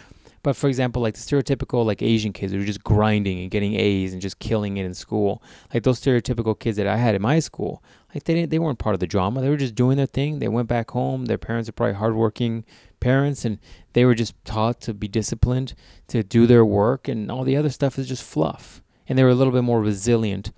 But 0.43 0.57
for 0.57 0.67
example, 0.67 1.01
like 1.01 1.15
the 1.15 1.21
stereotypical 1.21 1.85
like 1.85 2.01
Asian 2.01 2.33
kids 2.33 2.51
who 2.51 2.61
are 2.61 2.65
just 2.65 2.83
grinding 2.83 3.39
and 3.39 3.49
getting 3.49 3.75
A's 3.75 4.11
and 4.11 4.21
just 4.21 4.39
killing 4.39 4.75
it 4.75 4.85
in 4.85 4.93
school, 4.93 5.41
like 5.73 5.83
those 5.83 6.01
stereotypical 6.01 6.59
kids 6.59 6.75
that 6.77 6.85
I 6.85 6.97
had 6.97 7.15
in 7.15 7.21
my 7.21 7.39
school, 7.39 7.81
like 8.13 8.25
they 8.25 8.35
didn't, 8.35 8.51
they 8.51 8.59
weren't 8.59 8.77
part 8.77 8.93
of 8.93 8.99
the 8.99 9.07
drama. 9.07 9.41
They 9.41 9.49
were 9.49 9.57
just 9.57 9.73
doing 9.73 9.95
their 9.95 10.05
thing. 10.05 10.39
They 10.39 10.49
went 10.49 10.67
back 10.67 10.91
home. 10.91 11.25
Their 11.25 11.37
parents 11.37 11.69
are 11.69 11.71
probably 11.71 11.95
hardworking 11.95 12.65
parents, 12.99 13.45
and 13.45 13.57
they 13.93 14.03
were 14.03 14.15
just 14.15 14.35
taught 14.43 14.81
to 14.81 14.93
be 14.93 15.07
disciplined, 15.07 15.75
to 16.09 16.23
do 16.23 16.45
their 16.45 16.65
work, 16.65 17.07
and 17.07 17.31
all 17.31 17.43
the 17.43 17.57
other 17.57 17.69
stuff 17.69 17.97
is 17.97 18.07
just 18.07 18.23
fluff. 18.23 18.83
And 19.07 19.17
they 19.17 19.23
were 19.23 19.29
a 19.29 19.35
little 19.35 19.53
bit 19.53 19.63
more 19.63 19.81
resilient 19.81 20.51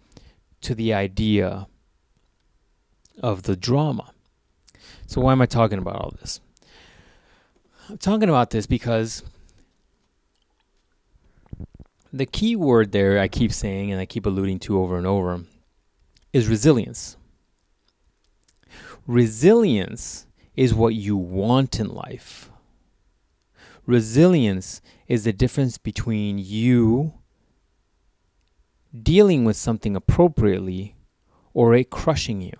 to 0.62 0.74
the 0.74 0.94
idea 0.94 1.68
of 3.22 3.44
the 3.44 3.56
drama. 3.56 4.12
So 5.06 5.22
why 5.22 5.32
am 5.32 5.42
I 5.42 5.46
talking 5.46 5.77
about 5.77 5.96
all 5.96 6.13
this? 6.20 6.42
I'm 7.88 8.00
talking 8.00 8.30
about 8.30 8.50
this 8.50 8.65
because 8.65 9.24
the 12.16 12.26
key 12.26 12.56
word 12.56 12.94
there 12.94 13.20
I 13.20 13.28
keep 13.28 13.52
saying 13.52 13.92
and 13.92 14.00
I 14.00 14.06
keep 14.06 14.26
alluding 14.26 14.60
to 14.60 14.80
over 14.80 14.98
and 14.98 15.06
over 15.06 15.42
is 16.32 16.48
resilience. 16.48 17.18
Resilience 19.06 20.26
is 20.56 20.74
what 20.74 20.96
you 20.96 21.18
want 21.18 21.80
in 21.80 21.90
life. 21.90 22.50
Resilience 23.86 24.82
is 25.08 25.26
the 25.26 25.34
difference 25.34 25.78
between 25.78 26.40
you 26.40 27.14
dealing 28.98 29.44
with 29.44 29.58
something 29.58 29.96
appropriately 29.96 30.96
or 31.54 31.76
it 31.76 31.90
crushing 31.90 32.42
you. 32.42 32.54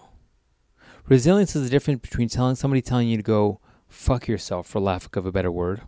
Resilience 1.08 1.56
is 1.56 1.64
the 1.64 1.70
difference 1.70 2.02
between 2.02 2.28
telling 2.28 2.56
somebody 2.56 2.82
telling 2.82 3.08
you 3.08 3.16
to 3.16 3.24
go 3.24 3.62
fuck 3.88 4.28
yourself 4.28 4.68
for 4.68 4.82
lack 4.82 5.16
of 5.16 5.26
a 5.26 5.32
better 5.32 5.52
word. 5.52 5.82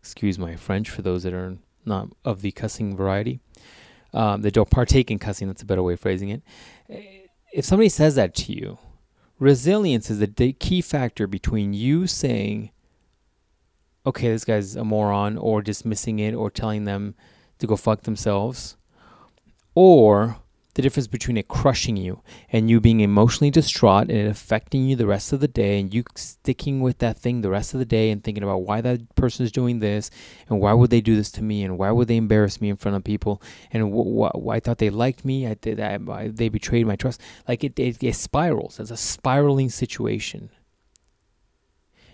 Excuse 0.00 0.38
my 0.38 0.56
French 0.56 0.90
for 0.90 1.00
those 1.00 1.22
that 1.22 1.32
are 1.32 1.56
not 1.84 2.08
of 2.24 2.42
the 2.42 2.52
cussing 2.52 2.96
variety. 2.96 3.40
Um, 4.12 4.42
that 4.42 4.54
don't 4.54 4.70
partake 4.70 5.10
in 5.10 5.18
cussing, 5.18 5.48
that's 5.48 5.62
a 5.62 5.66
better 5.66 5.82
way 5.82 5.94
of 5.94 6.00
phrasing 6.00 6.28
it. 6.28 6.42
If 7.52 7.64
somebody 7.64 7.88
says 7.88 8.14
that 8.14 8.32
to 8.36 8.52
you, 8.52 8.78
resilience 9.40 10.08
is 10.08 10.20
the 10.20 10.52
key 10.52 10.80
factor 10.82 11.26
between 11.26 11.74
you 11.74 12.06
saying, 12.06 12.70
okay, 14.06 14.28
this 14.28 14.44
guy's 14.44 14.76
a 14.76 14.84
moron, 14.84 15.36
or 15.36 15.62
dismissing 15.62 16.20
it, 16.20 16.32
or 16.32 16.48
telling 16.48 16.84
them 16.84 17.16
to 17.58 17.66
go 17.66 17.74
fuck 17.74 18.02
themselves, 18.02 18.76
or 19.74 20.36
the 20.74 20.82
difference 20.82 21.06
between 21.06 21.36
it 21.36 21.48
crushing 21.48 21.96
you 21.96 22.20
and 22.50 22.68
you 22.68 22.80
being 22.80 23.00
emotionally 23.00 23.50
distraught 23.50 24.08
and 24.08 24.18
it 24.18 24.26
affecting 24.26 24.84
you 24.84 24.96
the 24.96 25.06
rest 25.06 25.32
of 25.32 25.40
the 25.40 25.48
day 25.48 25.78
and 25.78 25.94
you 25.94 26.02
sticking 26.16 26.80
with 26.80 26.98
that 26.98 27.16
thing 27.16 27.40
the 27.40 27.50
rest 27.50 27.74
of 27.74 27.78
the 27.78 27.86
day 27.86 28.10
and 28.10 28.24
thinking 28.24 28.42
about 28.42 28.62
why 28.62 28.80
that 28.80 29.14
person 29.14 29.44
is 29.44 29.52
doing 29.52 29.78
this 29.78 30.10
and 30.48 30.60
why 30.60 30.72
would 30.72 30.90
they 30.90 31.00
do 31.00 31.14
this 31.14 31.30
to 31.30 31.42
me 31.42 31.62
and 31.62 31.78
why 31.78 31.90
would 31.90 32.08
they 32.08 32.16
embarrass 32.16 32.60
me 32.60 32.68
in 32.68 32.76
front 32.76 32.96
of 32.96 33.04
people 33.04 33.40
and 33.72 33.92
wh- 33.92 34.30
wh- 34.44 34.50
I 34.50 34.60
thought 34.60 34.78
they 34.78 34.90
liked 34.90 35.24
me 35.24 35.46
I 35.46 35.54
did 35.54 35.78
I, 35.80 35.98
I, 36.10 36.28
they 36.28 36.48
betrayed 36.48 36.86
my 36.86 36.96
trust. 36.96 37.20
Like 37.46 37.64
it, 37.64 37.78
it, 37.78 38.02
it 38.02 38.14
spirals. 38.14 38.80
It's 38.80 38.90
a 38.90 38.96
spiraling 38.96 39.70
situation. 39.70 40.50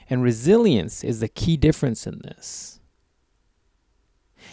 And 0.09 0.23
resilience 0.23 1.05
is 1.05 1.21
the 1.21 1.29
key 1.29 1.57
difference 1.57 2.07
in 2.07 2.19
this. 2.19 2.81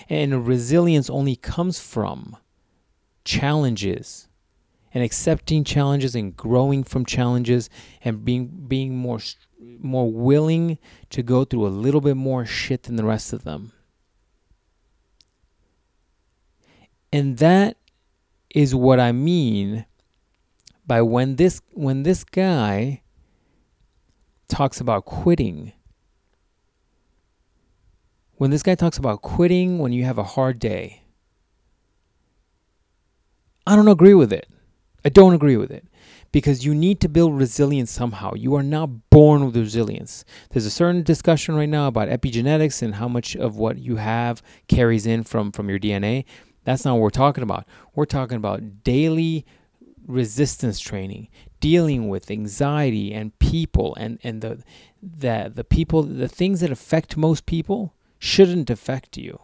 And 0.07 0.45
resilience 0.45 1.09
only 1.09 1.35
comes 1.35 1.79
from 1.79 2.37
challenges 3.27 4.29
and 4.93 5.03
accepting 5.03 5.65
challenges 5.65 6.15
and 6.15 6.35
growing 6.35 6.83
from 6.83 7.05
challenges 7.05 7.69
and 8.03 8.23
being 8.23 8.47
being 8.67 8.97
more 8.97 9.19
more 9.59 10.09
willing 10.09 10.77
to 11.09 11.21
go 11.21 11.43
through 11.43 11.67
a 11.67 11.69
little 11.69 11.99
bit 11.99 12.15
more 12.15 12.45
shit 12.45 12.83
than 12.83 12.95
the 12.95 13.03
rest 13.03 13.33
of 13.33 13.43
them. 13.43 13.73
And 17.11 17.37
that 17.39 17.77
is 18.55 18.73
what 18.73 18.99
I 18.99 19.11
mean 19.11 19.85
by 20.85 21.01
when 21.01 21.35
this 21.35 21.61
when 21.73 22.03
this 22.03 22.23
guy 22.23 23.01
talks 24.47 24.79
about 24.79 25.05
quitting. 25.05 25.73
When 28.35 28.51
this 28.51 28.63
guy 28.63 28.75
talks 28.75 28.97
about 28.97 29.21
quitting 29.21 29.79
when 29.79 29.91
you 29.91 30.05
have 30.05 30.17
a 30.17 30.23
hard 30.23 30.59
day 30.59 31.01
I 33.67 33.75
don't 33.75 33.89
agree 33.89 34.13
with 34.13 34.31
it. 34.31 34.47
I 35.03 35.09
don't 35.09 35.33
agree 35.33 35.57
with 35.57 35.71
it 35.71 35.85
because 36.31 36.65
you 36.65 36.73
need 36.73 37.01
to 37.01 37.09
build 37.09 37.37
resilience 37.37 37.91
somehow. 37.91 38.33
You 38.33 38.55
are 38.55 38.63
not 38.63 39.09
born 39.09 39.45
with 39.45 39.57
resilience. 39.57 40.23
There's 40.49 40.65
a 40.65 40.71
certain 40.71 41.03
discussion 41.03 41.53
right 41.55 41.67
now 41.67 41.87
about 41.87 42.07
epigenetics 42.07 42.81
and 42.81 42.95
how 42.95 43.09
much 43.09 43.35
of 43.35 43.57
what 43.57 43.77
you 43.77 43.97
have 43.97 44.41
carries 44.69 45.05
in 45.05 45.23
from 45.23 45.51
from 45.51 45.69
your 45.69 45.79
DNA. 45.79 46.23
That's 46.63 46.85
not 46.85 46.93
what 46.93 47.01
we're 47.01 47.09
talking 47.09 47.43
about. 47.43 47.65
We're 47.93 48.05
talking 48.05 48.37
about 48.37 48.85
daily 48.85 49.45
resistance 50.05 50.79
training, 50.79 51.27
dealing 51.59 52.07
with 52.07 52.31
anxiety 52.31 53.13
and 53.13 53.37
people 53.39 53.95
and 53.95 54.17
and 54.23 54.41
the 54.41 54.63
the 55.01 55.51
the 55.53 55.65
people 55.65 56.03
the 56.03 56.29
things 56.29 56.61
that 56.61 56.71
affect 56.71 57.17
most 57.17 57.45
people 57.45 57.93
shouldn't 58.17 58.69
affect 58.69 59.17
you. 59.17 59.41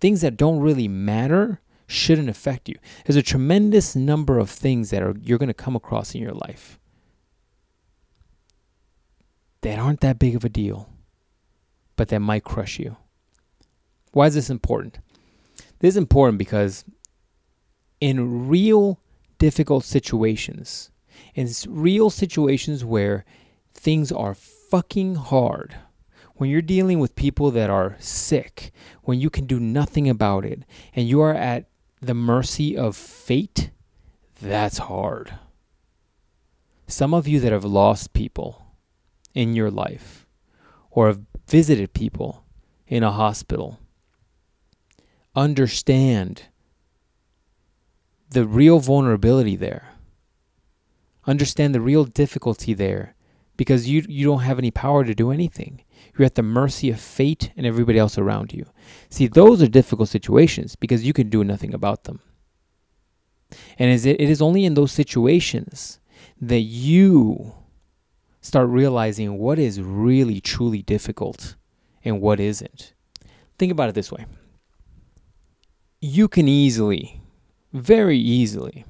Things 0.00 0.22
that 0.22 0.38
don't 0.38 0.60
really 0.60 0.88
matter 0.88 1.60
shouldn't 1.86 2.28
affect 2.28 2.68
you. 2.68 2.76
There's 3.04 3.16
a 3.16 3.22
tremendous 3.22 3.94
number 3.94 4.38
of 4.38 4.50
things 4.50 4.90
that 4.90 5.02
are 5.02 5.14
you're 5.22 5.38
going 5.38 5.48
to 5.48 5.54
come 5.54 5.76
across 5.76 6.14
in 6.14 6.22
your 6.22 6.32
life 6.32 6.78
that 9.64 9.78
aren't 9.78 10.00
that 10.00 10.18
big 10.18 10.36
of 10.36 10.44
a 10.44 10.48
deal, 10.50 10.90
but 11.96 12.08
that 12.08 12.20
might 12.20 12.44
crush 12.44 12.78
you. 12.78 12.96
Why 14.12 14.26
is 14.26 14.34
this 14.34 14.50
important? 14.50 14.98
This 15.78 15.94
is 15.94 15.96
important 15.96 16.38
because 16.38 16.84
in 18.00 18.48
real 18.48 19.00
difficult 19.38 19.84
situations, 19.84 20.90
in 21.34 21.48
real 21.66 22.10
situations 22.10 22.84
where 22.84 23.24
things 23.72 24.12
are 24.12 24.34
fucking 24.34 25.14
hard, 25.14 25.76
when 26.36 26.50
you're 26.50 26.62
dealing 26.62 26.98
with 26.98 27.16
people 27.16 27.50
that 27.52 27.70
are 27.70 27.96
sick, 27.98 28.70
when 29.04 29.18
you 29.18 29.30
can 29.30 29.46
do 29.46 29.58
nothing 29.58 30.08
about 30.08 30.44
it, 30.44 30.62
and 30.94 31.08
you 31.08 31.20
are 31.20 31.34
at 31.34 31.66
the 32.04 32.14
mercy 32.14 32.76
of 32.76 32.96
fate, 32.96 33.70
that's 34.40 34.78
hard. 34.78 35.34
Some 36.86 37.14
of 37.14 37.26
you 37.26 37.40
that 37.40 37.52
have 37.52 37.64
lost 37.64 38.12
people 38.12 38.66
in 39.34 39.54
your 39.54 39.70
life 39.70 40.26
or 40.90 41.08
have 41.08 41.22
visited 41.48 41.92
people 41.92 42.44
in 42.86 43.02
a 43.02 43.10
hospital 43.10 43.78
understand 45.34 46.44
the 48.30 48.46
real 48.46 48.78
vulnerability 48.78 49.56
there. 49.56 49.94
Understand 51.26 51.74
the 51.74 51.80
real 51.80 52.04
difficulty 52.04 52.74
there 52.74 53.14
because 53.56 53.88
you, 53.88 54.04
you 54.08 54.26
don't 54.26 54.42
have 54.42 54.58
any 54.58 54.70
power 54.70 55.04
to 55.04 55.14
do 55.14 55.30
anything. 55.30 55.82
You're 56.16 56.26
at 56.26 56.34
the 56.34 56.42
mercy 56.42 56.90
of 56.90 57.00
fate 57.00 57.50
and 57.56 57.66
everybody 57.66 57.98
else 57.98 58.18
around 58.18 58.52
you. 58.52 58.66
See, 59.08 59.26
those 59.26 59.62
are 59.62 59.68
difficult 59.68 60.08
situations 60.08 60.76
because 60.76 61.04
you 61.04 61.12
can 61.12 61.28
do 61.28 61.44
nothing 61.44 61.74
about 61.74 62.04
them. 62.04 62.20
And 63.78 63.90
it 63.90 64.20
is 64.20 64.42
only 64.42 64.64
in 64.64 64.74
those 64.74 64.92
situations 64.92 66.00
that 66.40 66.60
you 66.60 67.54
start 68.40 68.68
realizing 68.68 69.38
what 69.38 69.58
is 69.58 69.80
really 69.80 70.40
truly 70.40 70.82
difficult 70.82 71.56
and 72.04 72.20
what 72.20 72.40
isn't. 72.40 72.92
Think 73.58 73.72
about 73.72 73.88
it 73.88 73.94
this 73.94 74.12
way 74.12 74.26
you 76.00 76.28
can 76.28 76.46
easily, 76.46 77.22
very 77.72 78.18
easily, 78.18 78.84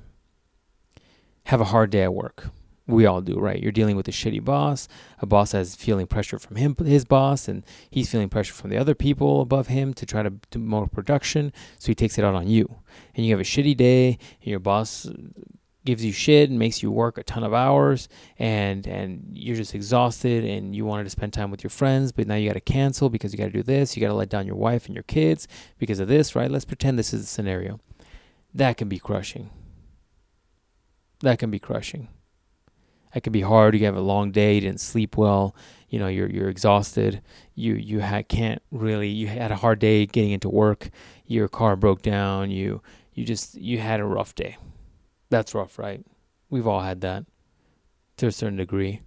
have 1.45 1.61
a 1.61 1.67
hard 1.67 1.91
day 1.91 2.03
at 2.03 2.13
work 2.13 2.49
we 2.87 3.07
all 3.07 3.23
do, 3.23 3.39
right? 3.39 3.61
You're 3.61 3.73
dealing 3.73 3.97
with 3.97 4.09
a 4.09 4.13
shitty 4.13 4.45
boss. 4.45 4.89
A 5.21 5.27
boss 5.27 5.53
has 5.53 5.75
feeling 5.75 6.07
pressure 6.07 6.39
from 6.39 6.57
him, 6.57 6.77
his 6.77 7.05
boss, 7.05 7.49
and 7.49 7.65
he's 7.89 8.11
feeling 8.11 8.29
pressure 8.29 8.53
from 8.53 8.71
the 8.71 8.77
other 8.77 8.95
people 8.95 9.41
above 9.41 9.69
him 9.69 9.95
to 9.95 10.05
try 10.05 10.23
to 10.23 10.31
do 10.51 10.59
more 10.59 10.87
production. 10.87 11.53
So 11.79 11.87
he 11.87 11.95
takes 11.95 12.19
it 12.19 12.25
out 12.25 12.35
on 12.35 12.47
you, 12.47 12.77
and 13.15 13.25
you 13.25 13.33
have 13.33 13.41
a 13.41 13.45
shitty 13.45 13.77
day, 13.77 14.19
and 14.41 14.51
your 14.51 14.61
boss 14.61 15.09
gives 15.85 16.05
you 16.05 16.13
shit 16.13 16.51
and 16.51 16.59
makes 16.59 16.83
you 16.83 16.91
work 16.91 17.19
a 17.19 17.23
ton 17.23 17.45
of 17.45 17.53
hours 17.53 18.09
and 18.39 18.87
and 18.87 19.23
you're 19.35 19.55
just 19.55 19.75
exhausted 19.75 20.43
and 20.43 20.75
you 20.75 20.85
wanted 20.85 21.05
to 21.05 21.11
spend 21.11 21.31
time 21.31 21.51
with 21.51 21.63
your 21.63 21.71
friends 21.71 22.11
but 22.11 22.27
now 22.27 22.35
you 22.35 22.49
got 22.49 22.55
to 22.55 22.61
cancel 22.61 23.11
because 23.11 23.33
you 23.33 23.39
got 23.39 23.45
to 23.45 23.51
do 23.51 23.63
this 23.63 23.95
you 23.95 24.01
got 24.01 24.09
to 24.09 24.15
let 24.15 24.31
down 24.31 24.47
your 24.47 24.57
wife 24.57 24.87
and 24.87 24.95
your 24.95 25.03
kids 25.03 25.47
because 25.79 26.01
of 26.01 26.09
this 26.09 26.35
right 26.35 26.51
let's 26.51 26.65
pretend 26.65 26.99
this 26.99 27.13
is 27.13 27.21
the 27.21 27.27
scenario 27.27 27.79
that 28.55 28.79
can 28.79 28.89
be 28.89 28.99
crushing 28.99 29.51
that 31.21 31.39
can 31.39 31.51
be 31.51 31.59
crushing 31.59 32.09
that 33.15 33.23
can 33.23 33.33
be 33.33 33.41
hard 33.41 33.75
you 33.75 33.85
have 33.85 33.97
a 33.97 34.01
long 34.01 34.31
day 34.31 34.57
you 34.57 34.61
didn't 34.61 34.81
sleep 34.81 35.17
well 35.17 35.57
you 35.89 35.99
know 35.99 36.09
you're 36.09 36.29
you're 36.29 36.49
exhausted 36.51 37.23
you 37.55 37.75
you 37.75 38.03
ha- 38.03 38.23
can't 38.29 38.61
really 38.71 39.09
you 39.09 39.29
had 39.29 39.51
a 39.51 39.57
hard 39.57 39.79
day 39.79 40.05
getting 40.05 40.33
into 40.33 40.49
work 40.49 40.91
your 41.27 41.49
car 41.49 41.77
broke 41.77 42.03
down 42.03 42.51
you 42.51 42.83
you 43.15 43.25
just 43.25 43.55
you 43.55 43.79
had 43.79 44.01
a 44.01 44.05
rough 44.05 44.35
day 44.35 44.57
that's 45.35 45.55
rough, 45.55 45.81
right? 45.81 46.05
We've 46.49 46.67
all 46.67 46.81
had 46.81 47.01
that 47.01 47.25
to 48.19 48.29
a 48.29 48.33
certain 48.33 48.57
degree. 48.57 49.03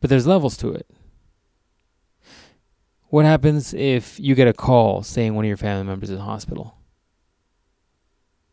But 0.00 0.10
there's 0.10 0.26
levels 0.28 0.56
to 0.58 0.72
it. 0.72 0.88
What 3.08 3.24
happens 3.24 3.74
if 3.74 4.20
you 4.20 4.34
get 4.34 4.46
a 4.48 4.52
call 4.52 5.02
saying 5.02 5.34
one 5.34 5.44
of 5.44 5.48
your 5.48 5.56
family 5.56 5.84
members 5.84 6.10
is 6.10 6.16
in 6.16 6.22
hospital? 6.22 6.78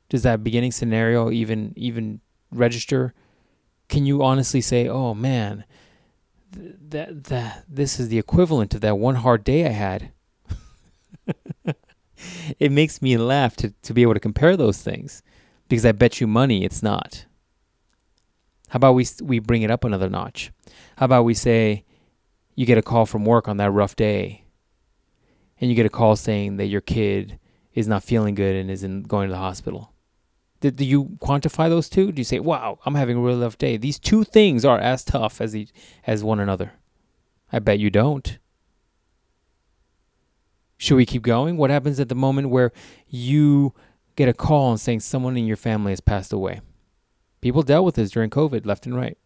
Does 0.09 0.23
that 0.23 0.43
beginning 0.43 0.71
scenario 0.71 1.29
even 1.29 1.73
even 1.75 2.21
register? 2.51 3.13
Can 3.91 4.05
you 4.05 4.23
honestly 4.23 4.61
say, 4.61 4.87
"Oh 4.87 5.13
man, 5.13 5.65
th- 6.53 6.75
that 6.89 7.25
that 7.25 7.65
this 7.67 7.99
is 7.99 8.07
the 8.07 8.17
equivalent 8.17 8.73
of 8.73 8.79
that 8.81 8.97
one 8.97 9.15
hard 9.15 9.43
day 9.43 9.65
I 9.65 9.71
had"? 9.71 10.13
it 12.57 12.71
makes 12.71 13.01
me 13.01 13.17
laugh 13.17 13.57
to, 13.57 13.73
to 13.83 13.93
be 13.93 14.01
able 14.01 14.13
to 14.13 14.19
compare 14.21 14.55
those 14.55 14.81
things 14.81 15.21
because 15.67 15.85
I 15.85 15.91
bet 15.91 16.21
you 16.21 16.25
money 16.25 16.63
it's 16.63 16.81
not. 16.81 17.25
How 18.69 18.77
about 18.77 18.93
we 18.93 19.05
we 19.21 19.39
bring 19.39 19.61
it 19.61 19.69
up 19.69 19.83
another 19.83 20.09
notch? 20.09 20.53
How 20.95 21.05
about 21.05 21.25
we 21.25 21.33
say 21.33 21.83
you 22.55 22.65
get 22.65 22.77
a 22.77 22.81
call 22.81 23.05
from 23.05 23.25
work 23.25 23.49
on 23.49 23.57
that 23.57 23.71
rough 23.71 23.97
day 23.97 24.45
and 25.59 25.69
you 25.69 25.75
get 25.75 25.85
a 25.85 25.89
call 25.89 26.15
saying 26.15 26.55
that 26.57 26.67
your 26.67 26.79
kid 26.79 27.39
is 27.73 27.89
not 27.89 28.03
feeling 28.03 28.35
good 28.35 28.55
and 28.55 28.71
is 28.71 28.83
in 28.85 29.03
going 29.03 29.27
to 29.27 29.33
the 29.33 29.37
hospital. 29.37 29.90
Do, 30.61 30.71
do 30.71 30.85
you 30.85 31.05
quantify 31.21 31.69
those 31.69 31.89
two? 31.89 32.11
Do 32.11 32.19
you 32.19 32.23
say, 32.23 32.39
"Wow, 32.39 32.79
I'm 32.85 32.95
having 32.95 33.17
a 33.17 33.19
really 33.19 33.41
rough 33.41 33.57
day." 33.57 33.77
These 33.77 33.99
two 33.99 34.23
things 34.23 34.63
are 34.63 34.79
as 34.79 35.03
tough 35.03 35.41
as 35.41 35.51
the, 35.51 35.67
as 36.07 36.23
one 36.23 36.39
another. 36.39 36.73
I 37.51 37.59
bet 37.59 37.79
you 37.79 37.89
don't. 37.89 38.37
Should 40.77 40.95
we 40.95 41.05
keep 41.05 41.21
going? 41.21 41.57
What 41.57 41.69
happens 41.69 41.99
at 41.99 42.09
the 42.09 42.15
moment 42.15 42.49
where 42.49 42.71
you 43.07 43.73
get 44.15 44.29
a 44.29 44.33
call 44.33 44.71
and 44.71 44.79
saying 44.79 44.99
someone 44.99 45.37
in 45.37 45.45
your 45.45 45.57
family 45.57 45.91
has 45.91 46.01
passed 46.01 46.33
away. 46.33 46.61
People 47.41 47.63
dealt 47.63 47.85
with 47.85 47.95
this 47.95 48.11
during 48.11 48.29
COVID 48.29 48.65
left 48.65 48.85
and 48.85 48.95
right. 48.95 49.17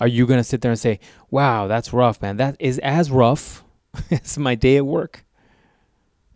Are 0.00 0.08
you 0.08 0.26
going 0.26 0.38
to 0.40 0.44
sit 0.44 0.60
there 0.60 0.70
and 0.70 0.80
say, 0.80 1.00
wow, 1.30 1.66
that's 1.66 1.92
rough, 1.92 2.20
man? 2.20 2.36
That 2.36 2.56
is 2.58 2.78
as 2.80 3.10
rough 3.10 3.64
as 4.10 4.38
my 4.38 4.54
day 4.54 4.76
at 4.76 4.86
work? 4.86 5.24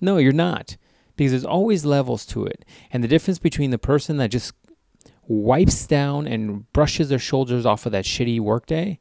No, 0.00 0.16
you're 0.16 0.32
not. 0.32 0.76
Because 1.20 1.32
there's 1.32 1.44
always 1.44 1.84
levels 1.84 2.24
to 2.24 2.46
it. 2.46 2.64
And 2.90 3.04
the 3.04 3.08
difference 3.08 3.38
between 3.38 3.72
the 3.72 3.78
person 3.78 4.16
that 4.16 4.30
just 4.30 4.54
wipes 5.28 5.86
down 5.86 6.26
and 6.26 6.72
brushes 6.72 7.10
their 7.10 7.18
shoulders 7.18 7.66
off 7.66 7.84
of 7.84 7.92
that 7.92 8.06
shitty 8.06 8.40
workday 8.40 8.98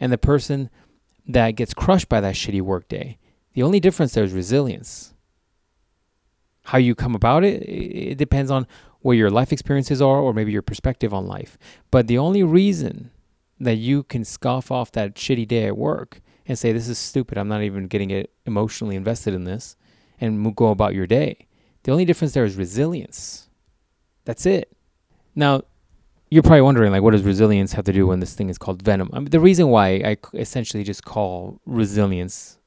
and 0.00 0.10
the 0.10 0.16
person 0.16 0.70
that 1.26 1.50
gets 1.50 1.74
crushed 1.74 2.08
by 2.08 2.22
that 2.22 2.36
shitty 2.36 2.62
workday, 2.62 3.18
the 3.52 3.62
only 3.62 3.80
difference 3.80 4.14
there 4.14 4.24
is 4.24 4.32
resilience. 4.32 5.12
How 6.62 6.78
you 6.78 6.94
come 6.94 7.14
about 7.14 7.44
it, 7.44 7.62
it 7.68 8.16
depends 8.16 8.50
on 8.50 8.66
what 9.00 9.18
your 9.18 9.28
life 9.28 9.52
experiences 9.52 10.00
are 10.00 10.20
or 10.20 10.32
maybe 10.32 10.52
your 10.52 10.62
perspective 10.62 11.12
on 11.12 11.26
life. 11.26 11.58
But 11.90 12.06
the 12.06 12.16
only 12.16 12.42
reason 12.42 13.10
that 13.60 13.76
you 13.76 14.04
can 14.04 14.24
scoff 14.24 14.70
off 14.70 14.90
that 14.92 15.16
shitty 15.16 15.46
day 15.48 15.66
at 15.66 15.76
work 15.76 16.22
and 16.46 16.58
say, 16.58 16.72
This 16.72 16.88
is 16.88 16.96
stupid, 16.96 17.36
I'm 17.36 17.48
not 17.48 17.62
even 17.62 17.88
getting 17.88 18.24
emotionally 18.46 18.96
invested 18.96 19.34
in 19.34 19.44
this, 19.44 19.76
and 20.20 20.54
go 20.56 20.68
about 20.68 20.94
your 20.94 21.06
day. 21.06 21.46
The 21.82 21.92
only 21.92 22.04
difference 22.04 22.34
there 22.34 22.44
is 22.44 22.56
resilience. 22.56 23.48
That's 24.24 24.46
it. 24.46 24.76
Now, 25.34 25.62
you're 26.30 26.42
probably 26.42 26.62
wondering, 26.62 26.90
like, 26.90 27.02
what 27.02 27.12
does 27.12 27.22
resilience 27.22 27.72
have 27.72 27.84
to 27.84 27.92
do 27.92 28.06
when 28.06 28.20
this 28.20 28.34
thing 28.34 28.48
is 28.48 28.58
called 28.58 28.82
venom? 28.82 29.10
I 29.12 29.20
mean, 29.20 29.30
the 29.30 29.40
reason 29.40 29.68
why 29.68 29.88
I 30.04 30.16
essentially 30.34 30.82
just 30.82 31.04
call 31.04 31.60
resilience 31.66 32.58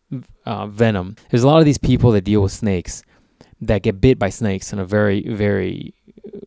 uh, 0.46 0.68
venom, 0.68 1.16
there's 1.30 1.44
a 1.44 1.48
lot 1.48 1.60
of 1.60 1.66
these 1.66 1.78
people 1.78 2.12
that 2.12 2.22
deal 2.22 2.42
with 2.42 2.54
snakes 2.54 3.04
that 3.62 3.82
get 3.82 4.00
bit 4.00 4.18
by 4.18 4.30
snakes 4.30 4.72
on 4.72 4.80
a 4.80 4.86
very, 4.86 5.28
very 5.28 5.94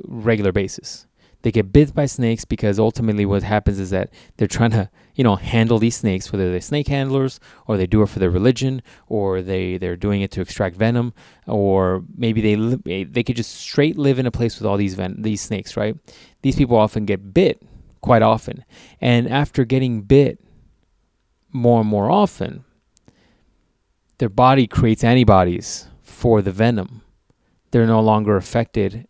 regular 0.04 0.52
basis. 0.52 1.06
They 1.42 1.50
get 1.52 1.72
bit 1.72 1.94
by 1.94 2.07
snakes 2.07 2.44
because 2.44 2.78
ultimately 2.78 3.26
what 3.26 3.42
happens 3.42 3.78
is 3.78 3.90
that 3.90 4.12
they're 4.37 4.48
trying 4.48 4.70
to, 4.72 4.88
you 5.14 5.24
know, 5.24 5.37
handle 5.37 5.78
these 5.78 5.96
snakes, 5.96 6.33
whether 6.33 6.50
they're 6.50 6.61
snake 6.61 6.88
handlers 6.88 7.40
or 7.66 7.76
they 7.76 7.87
do 7.87 8.02
it 8.02 8.09
for 8.09 8.18
their 8.18 8.31
religion 8.31 8.83
or 9.09 9.42
they, 9.42 9.76
they're 9.76 9.96
doing 9.96 10.22
it 10.22 10.31
to 10.33 10.40
extract 10.40 10.76
venom 10.76 11.12
or 11.46 12.05
maybe 12.16 12.40
they 12.40 12.57
li- 12.57 12.83
eh, 12.87 13.05
they 13.09 13.22
could 13.22 13.37
just 13.37 13.55
straight 13.55 13.98
live 13.98 14.18
in 14.18 14.26
a 14.26 14.31
place 14.31 14.59
with 14.59 14.66
all 14.66 14.76
these 14.76 14.94
ven- 14.94 15.20
these 15.20 15.40
snakes, 15.40 15.76
right? 15.76 15.96
These 16.42 16.57
people 16.57 16.76
often 16.76 17.05
get 17.05 17.35
bit 17.35 17.62
quite 18.00 18.22
often. 18.22 18.64
And 19.00 19.28
after 19.28 19.64
getting 19.64 20.02
bit 20.02 20.38
more 21.50 21.81
and 21.81 21.88
more 21.88 22.11
often, 22.11 22.64
their 24.18 24.28
body 24.28 24.66
creates 24.66 25.02
antibodies 25.02 25.88
for 26.02 26.40
the 26.40 26.52
venom 26.52 27.02
they're 27.72 27.87
no 27.87 28.00
longer 28.00 28.37
affected. 28.37 29.09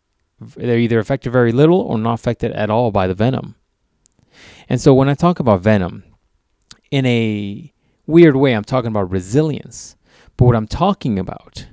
They're 0.57 0.79
either 0.79 0.99
affected 0.99 1.33
very 1.33 1.53
little 1.53 1.81
or 1.81 1.99
not 1.99 2.15
affected 2.15 2.53
at 2.53 2.71
all 2.71 2.91
by 2.91 3.07
the 3.07 3.15
venom. 3.15 3.57
And 4.69 4.81
so 4.81 4.95
when 4.95 5.09
I 5.09 5.15
talk 5.15 5.41
about 5.41 5.61
venom, 5.61 6.05
in 6.91 7.07
a 7.07 7.73
weird 8.07 8.37
way, 8.37 8.53
I'm 8.53 8.65
talking 8.65 8.89
about 8.89 9.11
resilience. 9.11 9.97
But 10.37 10.47
what 10.47 10.57
I'm 10.57 10.67
talking 10.67 11.19
about 11.19 11.67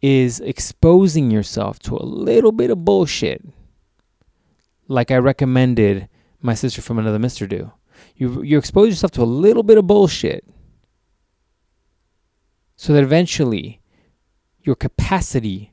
is 0.00 0.40
exposing 0.40 1.30
yourself 1.30 1.78
to 1.80 1.96
a 1.96 2.04
little 2.04 2.52
bit 2.52 2.70
of 2.70 2.84
bullshit, 2.84 3.44
like 4.86 5.10
I 5.10 5.16
recommended 5.16 6.08
my 6.40 6.54
sister 6.54 6.80
from 6.80 6.98
another 6.98 7.18
mister 7.18 7.46
do. 7.46 7.72
You 8.14 8.42
you 8.42 8.58
expose 8.58 8.90
yourself 8.90 9.10
to 9.12 9.22
a 9.22 9.24
little 9.24 9.64
bit 9.64 9.78
of 9.78 9.88
bullshit, 9.88 10.44
so 12.76 12.92
that 12.92 13.02
eventually 13.02 13.80
your 14.60 14.76
capacity 14.76 15.72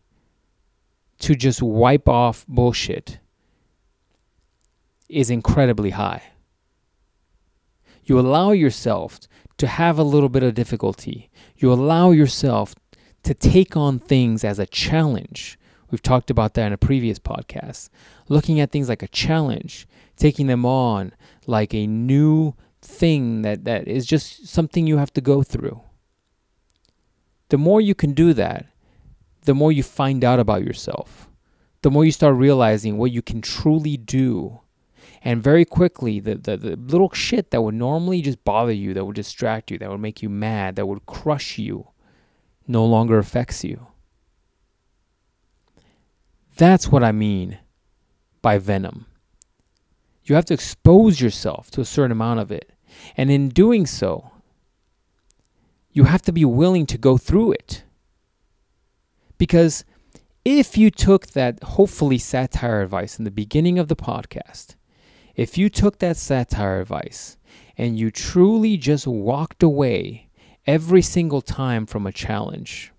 to 1.20 1.36
just 1.36 1.62
wipe 1.62 2.08
off 2.08 2.46
bullshit 2.48 3.20
is 5.10 5.30
incredibly 5.30 5.92
high. 5.92 6.24
You 8.04 8.20
allow 8.20 8.52
yourself 8.52 9.20
to 9.58 9.68
have 9.68 9.98
a 9.98 10.04
little 10.04 10.30
bit 10.30 10.44
of 10.44 10.54
difficulty. 10.54 11.30
You 11.58 11.72
allow 11.72 12.12
yourself 12.12 12.76
to 13.24 13.34
take 13.34 13.76
on 13.76 14.00
things 14.00 14.44
as 14.44 14.60
a 14.60 14.66
challenge. 14.66 15.58
We've 15.90 16.02
talked 16.02 16.30
about 16.30 16.54
that 16.56 16.68
in 16.68 16.74
a 16.74 16.78
previous 16.78 17.20
podcast. 17.20 17.90
Looking 18.28 18.60
at 18.60 18.72
things 18.72 18.90
like 18.90 19.02
a 19.02 19.08
challenge, 19.08 19.88
taking 20.18 20.48
them 20.48 20.66
on 20.66 21.14
like 21.48 21.74
a 21.74 21.88
new 21.88 22.54
thing 22.82 23.42
that, 23.42 23.64
that 23.66 23.88
is 23.88 24.06
just 24.06 24.48
something 24.48 24.86
you 24.86 24.98
have 24.98 25.14
to 25.14 25.22
go 25.22 25.42
through. 25.42 25.82
The 27.50 27.58
more 27.58 27.82
you 27.82 27.96
can 27.96 28.14
do 28.14 28.34
that, 28.34 28.66
the 29.46 29.56
more 29.56 29.72
you 29.72 29.84
find 29.84 30.24
out 30.24 30.40
about 30.40 30.64
yourself, 30.64 31.30
the 31.82 31.92
more 31.92 32.04
you 32.06 32.12
start 32.12 32.36
realizing 32.36 32.98
what 32.98 33.12
you 33.12 33.22
can 33.22 33.42
truly 33.42 33.98
do. 33.98 34.60
And 35.22 35.42
very 35.42 35.66
quickly, 35.66 36.20
the, 36.20 36.36
the, 36.36 36.58
the 36.58 36.76
little 36.76 37.12
shit 37.12 37.52
that 37.52 37.62
would 37.62 37.74
normally 37.74 38.22
just 38.22 38.44
bother 38.44 38.72
you, 38.72 38.94
that 38.94 39.06
would 39.06 39.16
distract 39.16 39.72
you, 39.72 39.78
that 39.80 39.90
would 39.90 40.00
make 40.00 40.22
you 40.22 40.30
mad, 40.30 40.76
that 40.76 40.88
would 40.88 41.06
crush 41.06 41.58
you, 41.58 41.88
no 42.68 42.86
longer 42.86 43.18
affects 43.18 43.64
you. 43.64 43.88
That's 46.58 46.90
what 46.90 47.04
I 47.04 47.12
mean 47.12 47.60
by 48.42 48.58
venom. 48.58 49.08
You 50.24 50.36
have 50.36 50.46
to 50.46 50.54
expose 50.54 51.22
yourself 51.22 51.70
to 51.72 51.82
a 51.82 51.86
certain 51.86 52.12
amount 52.12 52.40
of 52.40 52.52
it. 52.52 52.72
And 53.18 53.30
in 53.30 53.50
doing 53.50 53.86
so, 53.86 54.32
you 55.92 56.04
have 56.04 56.22
to 56.24 56.32
be 56.32 56.46
willing 56.46 56.86
to 56.88 56.98
go 56.98 57.18
through 57.18 57.54
it. 57.54 57.85
Because 59.38 59.86
if 60.44 60.78
you 60.78 60.92
took 60.92 61.28
that 61.28 61.62
hopefully 61.64 62.18
satire 62.18 62.82
advice 62.82 63.18
in 63.18 63.26
the 63.26 63.32
beginning 63.32 63.80
of 63.80 63.88
the 63.88 63.96
podcast, 63.96 64.76
if 65.36 65.58
you 65.58 65.70
took 65.70 66.00
that 66.00 66.18
satire 66.18 66.80
advice 66.80 67.38
and 67.78 68.00
you 68.00 68.12
truly 68.12 68.78
just 68.78 69.08
walked 69.08 69.64
away 69.64 70.30
every 70.66 71.02
single 71.02 71.42
time 71.42 71.86
from 71.86 72.08
a 72.08 72.12
challenge, 72.12 72.94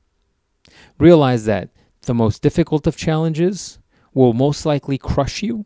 realize 0.99 1.44
that 1.46 1.70
the 2.03 2.14
most 2.14 2.42
difficult 2.42 2.87
of 2.87 2.96
challenges 2.96 3.79
will 4.12 4.33
most 4.33 4.66
likely 4.66 4.99
crush 4.99 5.42
you. 5.42 5.64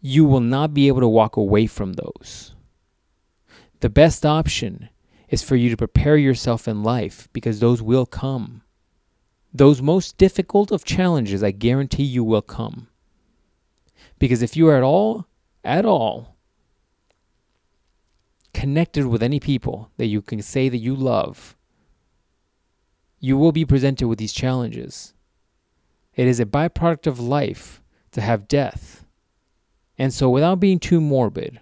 You 0.00 0.24
will 0.24 0.40
not 0.40 0.74
be 0.74 0.88
able 0.88 1.00
to 1.00 1.08
walk 1.08 1.36
away 1.36 1.66
from 1.66 1.94
those. 1.94 2.54
The 3.80 3.88
best 3.88 4.24
option 4.24 4.88
is 5.28 5.42
for 5.42 5.56
you 5.56 5.70
to 5.70 5.76
prepare 5.76 6.16
yourself 6.16 6.66
in 6.66 6.82
life 6.82 7.28
because 7.32 7.60
those 7.60 7.82
will 7.82 8.06
come 8.06 8.62
those 9.52 9.80
most 9.80 10.18
difficult 10.18 10.70
of 10.70 10.84
challenges, 10.84 11.42
I 11.42 11.50
guarantee 11.50 12.04
you 12.04 12.22
will 12.22 12.42
come. 12.42 12.88
Because 14.18 14.42
if 14.42 14.56
you 14.56 14.68
are 14.68 14.76
at 14.76 14.82
all, 14.82 15.26
at 15.64 15.84
all, 15.84 16.36
connected 18.52 19.06
with 19.06 19.22
any 19.22 19.40
people 19.40 19.90
that 19.96 20.06
you 20.06 20.20
can 20.20 20.42
say 20.42 20.68
that 20.68 20.78
you 20.78 20.94
love, 20.94 21.56
you 23.20 23.36
will 23.36 23.52
be 23.52 23.64
presented 23.64 24.08
with 24.08 24.18
these 24.18 24.32
challenges. 24.32 25.14
It 26.14 26.26
is 26.26 26.40
a 26.40 26.46
byproduct 26.46 27.06
of 27.06 27.20
life 27.20 27.82
to 28.12 28.20
have 28.20 28.48
death. 28.48 29.04
And 29.96 30.12
so, 30.12 30.30
without 30.30 30.60
being 30.60 30.78
too 30.78 31.00
morbid, 31.00 31.60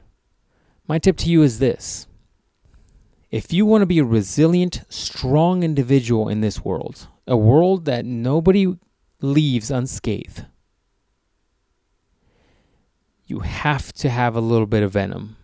my 0.86 0.98
tip 0.98 1.16
to 1.18 1.30
you 1.30 1.42
is 1.42 1.58
this 1.58 2.06
if 3.30 3.52
you 3.52 3.66
want 3.66 3.82
to 3.82 3.86
be 3.86 3.98
a 3.98 4.04
resilient, 4.04 4.82
strong 4.88 5.62
individual 5.62 6.28
in 6.28 6.40
this 6.40 6.64
world, 6.64 7.08
a 7.26 7.36
world 7.36 7.84
that 7.86 8.04
nobody 8.04 8.76
leaves 9.20 9.70
unscathed, 9.70 10.44
you 13.26 13.40
have 13.40 13.92
to 13.94 14.08
have 14.08 14.36
a 14.36 14.40
little 14.40 14.66
bit 14.66 14.82
of 14.82 14.92
venom. 14.92 15.36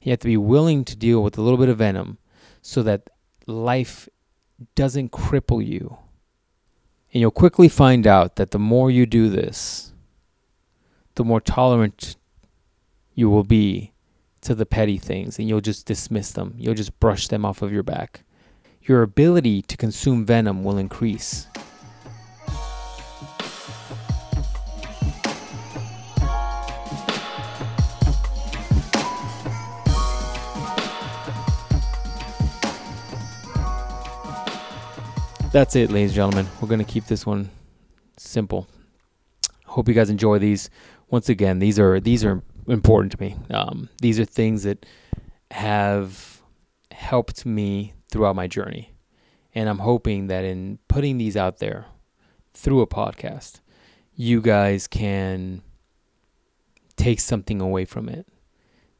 You 0.00 0.10
have 0.10 0.20
to 0.20 0.28
be 0.28 0.36
willing 0.36 0.84
to 0.84 0.96
deal 0.96 1.22
with 1.22 1.36
a 1.38 1.42
little 1.42 1.58
bit 1.58 1.68
of 1.68 1.78
venom 1.78 2.18
so 2.60 2.82
that 2.82 3.10
life 3.46 4.08
doesn't 4.74 5.10
cripple 5.10 5.64
you. 5.64 5.96
And 7.12 7.20
you'll 7.20 7.30
quickly 7.30 7.68
find 7.68 8.06
out 8.06 8.36
that 8.36 8.52
the 8.52 8.58
more 8.58 8.90
you 8.90 9.06
do 9.06 9.28
this, 9.28 9.92
the 11.14 11.24
more 11.24 11.40
tolerant 11.40 12.16
you 13.14 13.28
will 13.28 13.44
be 13.44 13.92
to 14.40 14.54
the 14.54 14.66
petty 14.66 14.98
things 14.98 15.38
and 15.38 15.48
you'll 15.48 15.60
just 15.60 15.86
dismiss 15.86 16.32
them. 16.32 16.54
You'll 16.56 16.74
just 16.74 16.98
brush 16.98 17.28
them 17.28 17.44
off 17.44 17.62
of 17.62 17.72
your 17.72 17.82
back. 17.82 18.24
Your 18.84 19.02
ability 19.02 19.62
to 19.62 19.76
consume 19.76 20.26
venom 20.26 20.64
will 20.64 20.76
increase. 20.76 21.46
That's 35.52 35.76
it, 35.76 35.92
ladies 35.92 36.10
and 36.10 36.14
gentlemen. 36.16 36.48
We're 36.60 36.66
going 36.66 36.78
to 36.78 36.84
keep 36.84 37.06
this 37.06 37.24
one 37.24 37.50
simple. 38.16 38.66
Hope 39.66 39.86
you 39.86 39.94
guys 39.94 40.10
enjoy 40.10 40.38
these. 40.38 40.70
Once 41.08 41.28
again, 41.28 41.60
these 41.60 41.78
are 41.78 42.00
these 42.00 42.24
are 42.24 42.42
important 42.66 43.12
to 43.12 43.20
me. 43.20 43.36
Um, 43.50 43.90
these 44.00 44.18
are 44.18 44.24
things 44.24 44.64
that 44.64 44.84
have 45.52 46.42
helped 46.90 47.46
me 47.46 47.92
throughout 48.12 48.36
my 48.36 48.46
journey. 48.46 48.94
And 49.52 49.68
I'm 49.68 49.80
hoping 49.80 50.28
that 50.28 50.44
in 50.44 50.78
putting 50.86 51.18
these 51.18 51.36
out 51.36 51.58
there 51.58 51.86
through 52.54 52.80
a 52.82 52.86
podcast, 52.86 53.60
you 54.14 54.40
guys 54.40 54.86
can 54.86 55.62
take 56.94 57.18
something 57.18 57.60
away 57.60 57.84
from 57.84 58.08
it. 58.08 58.28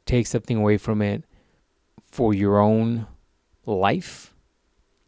Take 0.05 0.27
something 0.27 0.57
away 0.57 0.77
from 0.77 1.01
it 1.01 1.23
for 2.01 2.33
your 2.33 2.59
own 2.59 3.07
life 3.65 4.33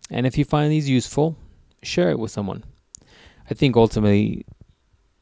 and 0.09 0.27
if 0.27 0.37
you 0.37 0.45
find 0.45 0.71
these 0.71 0.89
useful, 0.89 1.35
share 1.83 2.09
it 2.09 2.19
with 2.19 2.31
someone. 2.31 2.63
I 3.49 3.53
think 3.53 3.75
ultimately 3.75 4.45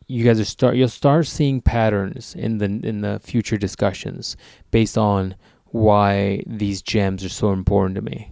you 0.07 0.25
guys 0.25 0.39
are 0.39 0.45
start 0.45 0.75
you'll 0.75 0.89
start 0.89 1.27
seeing 1.27 1.61
patterns 1.61 2.35
in 2.35 2.57
the 2.57 2.65
in 2.65 3.01
the 3.01 3.19
future 3.23 3.57
discussions 3.57 4.35
based 4.71 4.97
on 4.97 5.35
why 5.67 6.43
these 6.45 6.81
gems 6.81 7.23
are 7.23 7.29
so 7.29 7.51
important 7.51 7.95
to 7.95 8.01
me. 8.01 8.31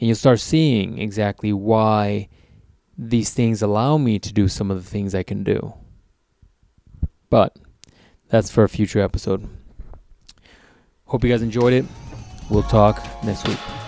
And 0.00 0.08
you'll 0.08 0.16
start 0.16 0.40
seeing 0.40 0.98
exactly 0.98 1.52
why 1.52 2.28
these 2.96 3.30
things 3.30 3.60
allow 3.60 3.98
me 3.98 4.18
to 4.18 4.32
do 4.32 4.48
some 4.48 4.70
of 4.70 4.82
the 4.82 4.90
things 4.90 5.14
I 5.14 5.22
can 5.22 5.44
do. 5.44 5.74
But 7.28 7.56
that's 8.28 8.50
for 8.50 8.64
a 8.64 8.68
future 8.68 9.00
episode. 9.00 9.46
Hope 11.04 11.22
you 11.22 11.30
guys 11.30 11.42
enjoyed 11.42 11.74
it. 11.74 11.84
We'll 12.48 12.62
talk 12.62 13.04
next 13.24 13.46
week. 13.46 13.79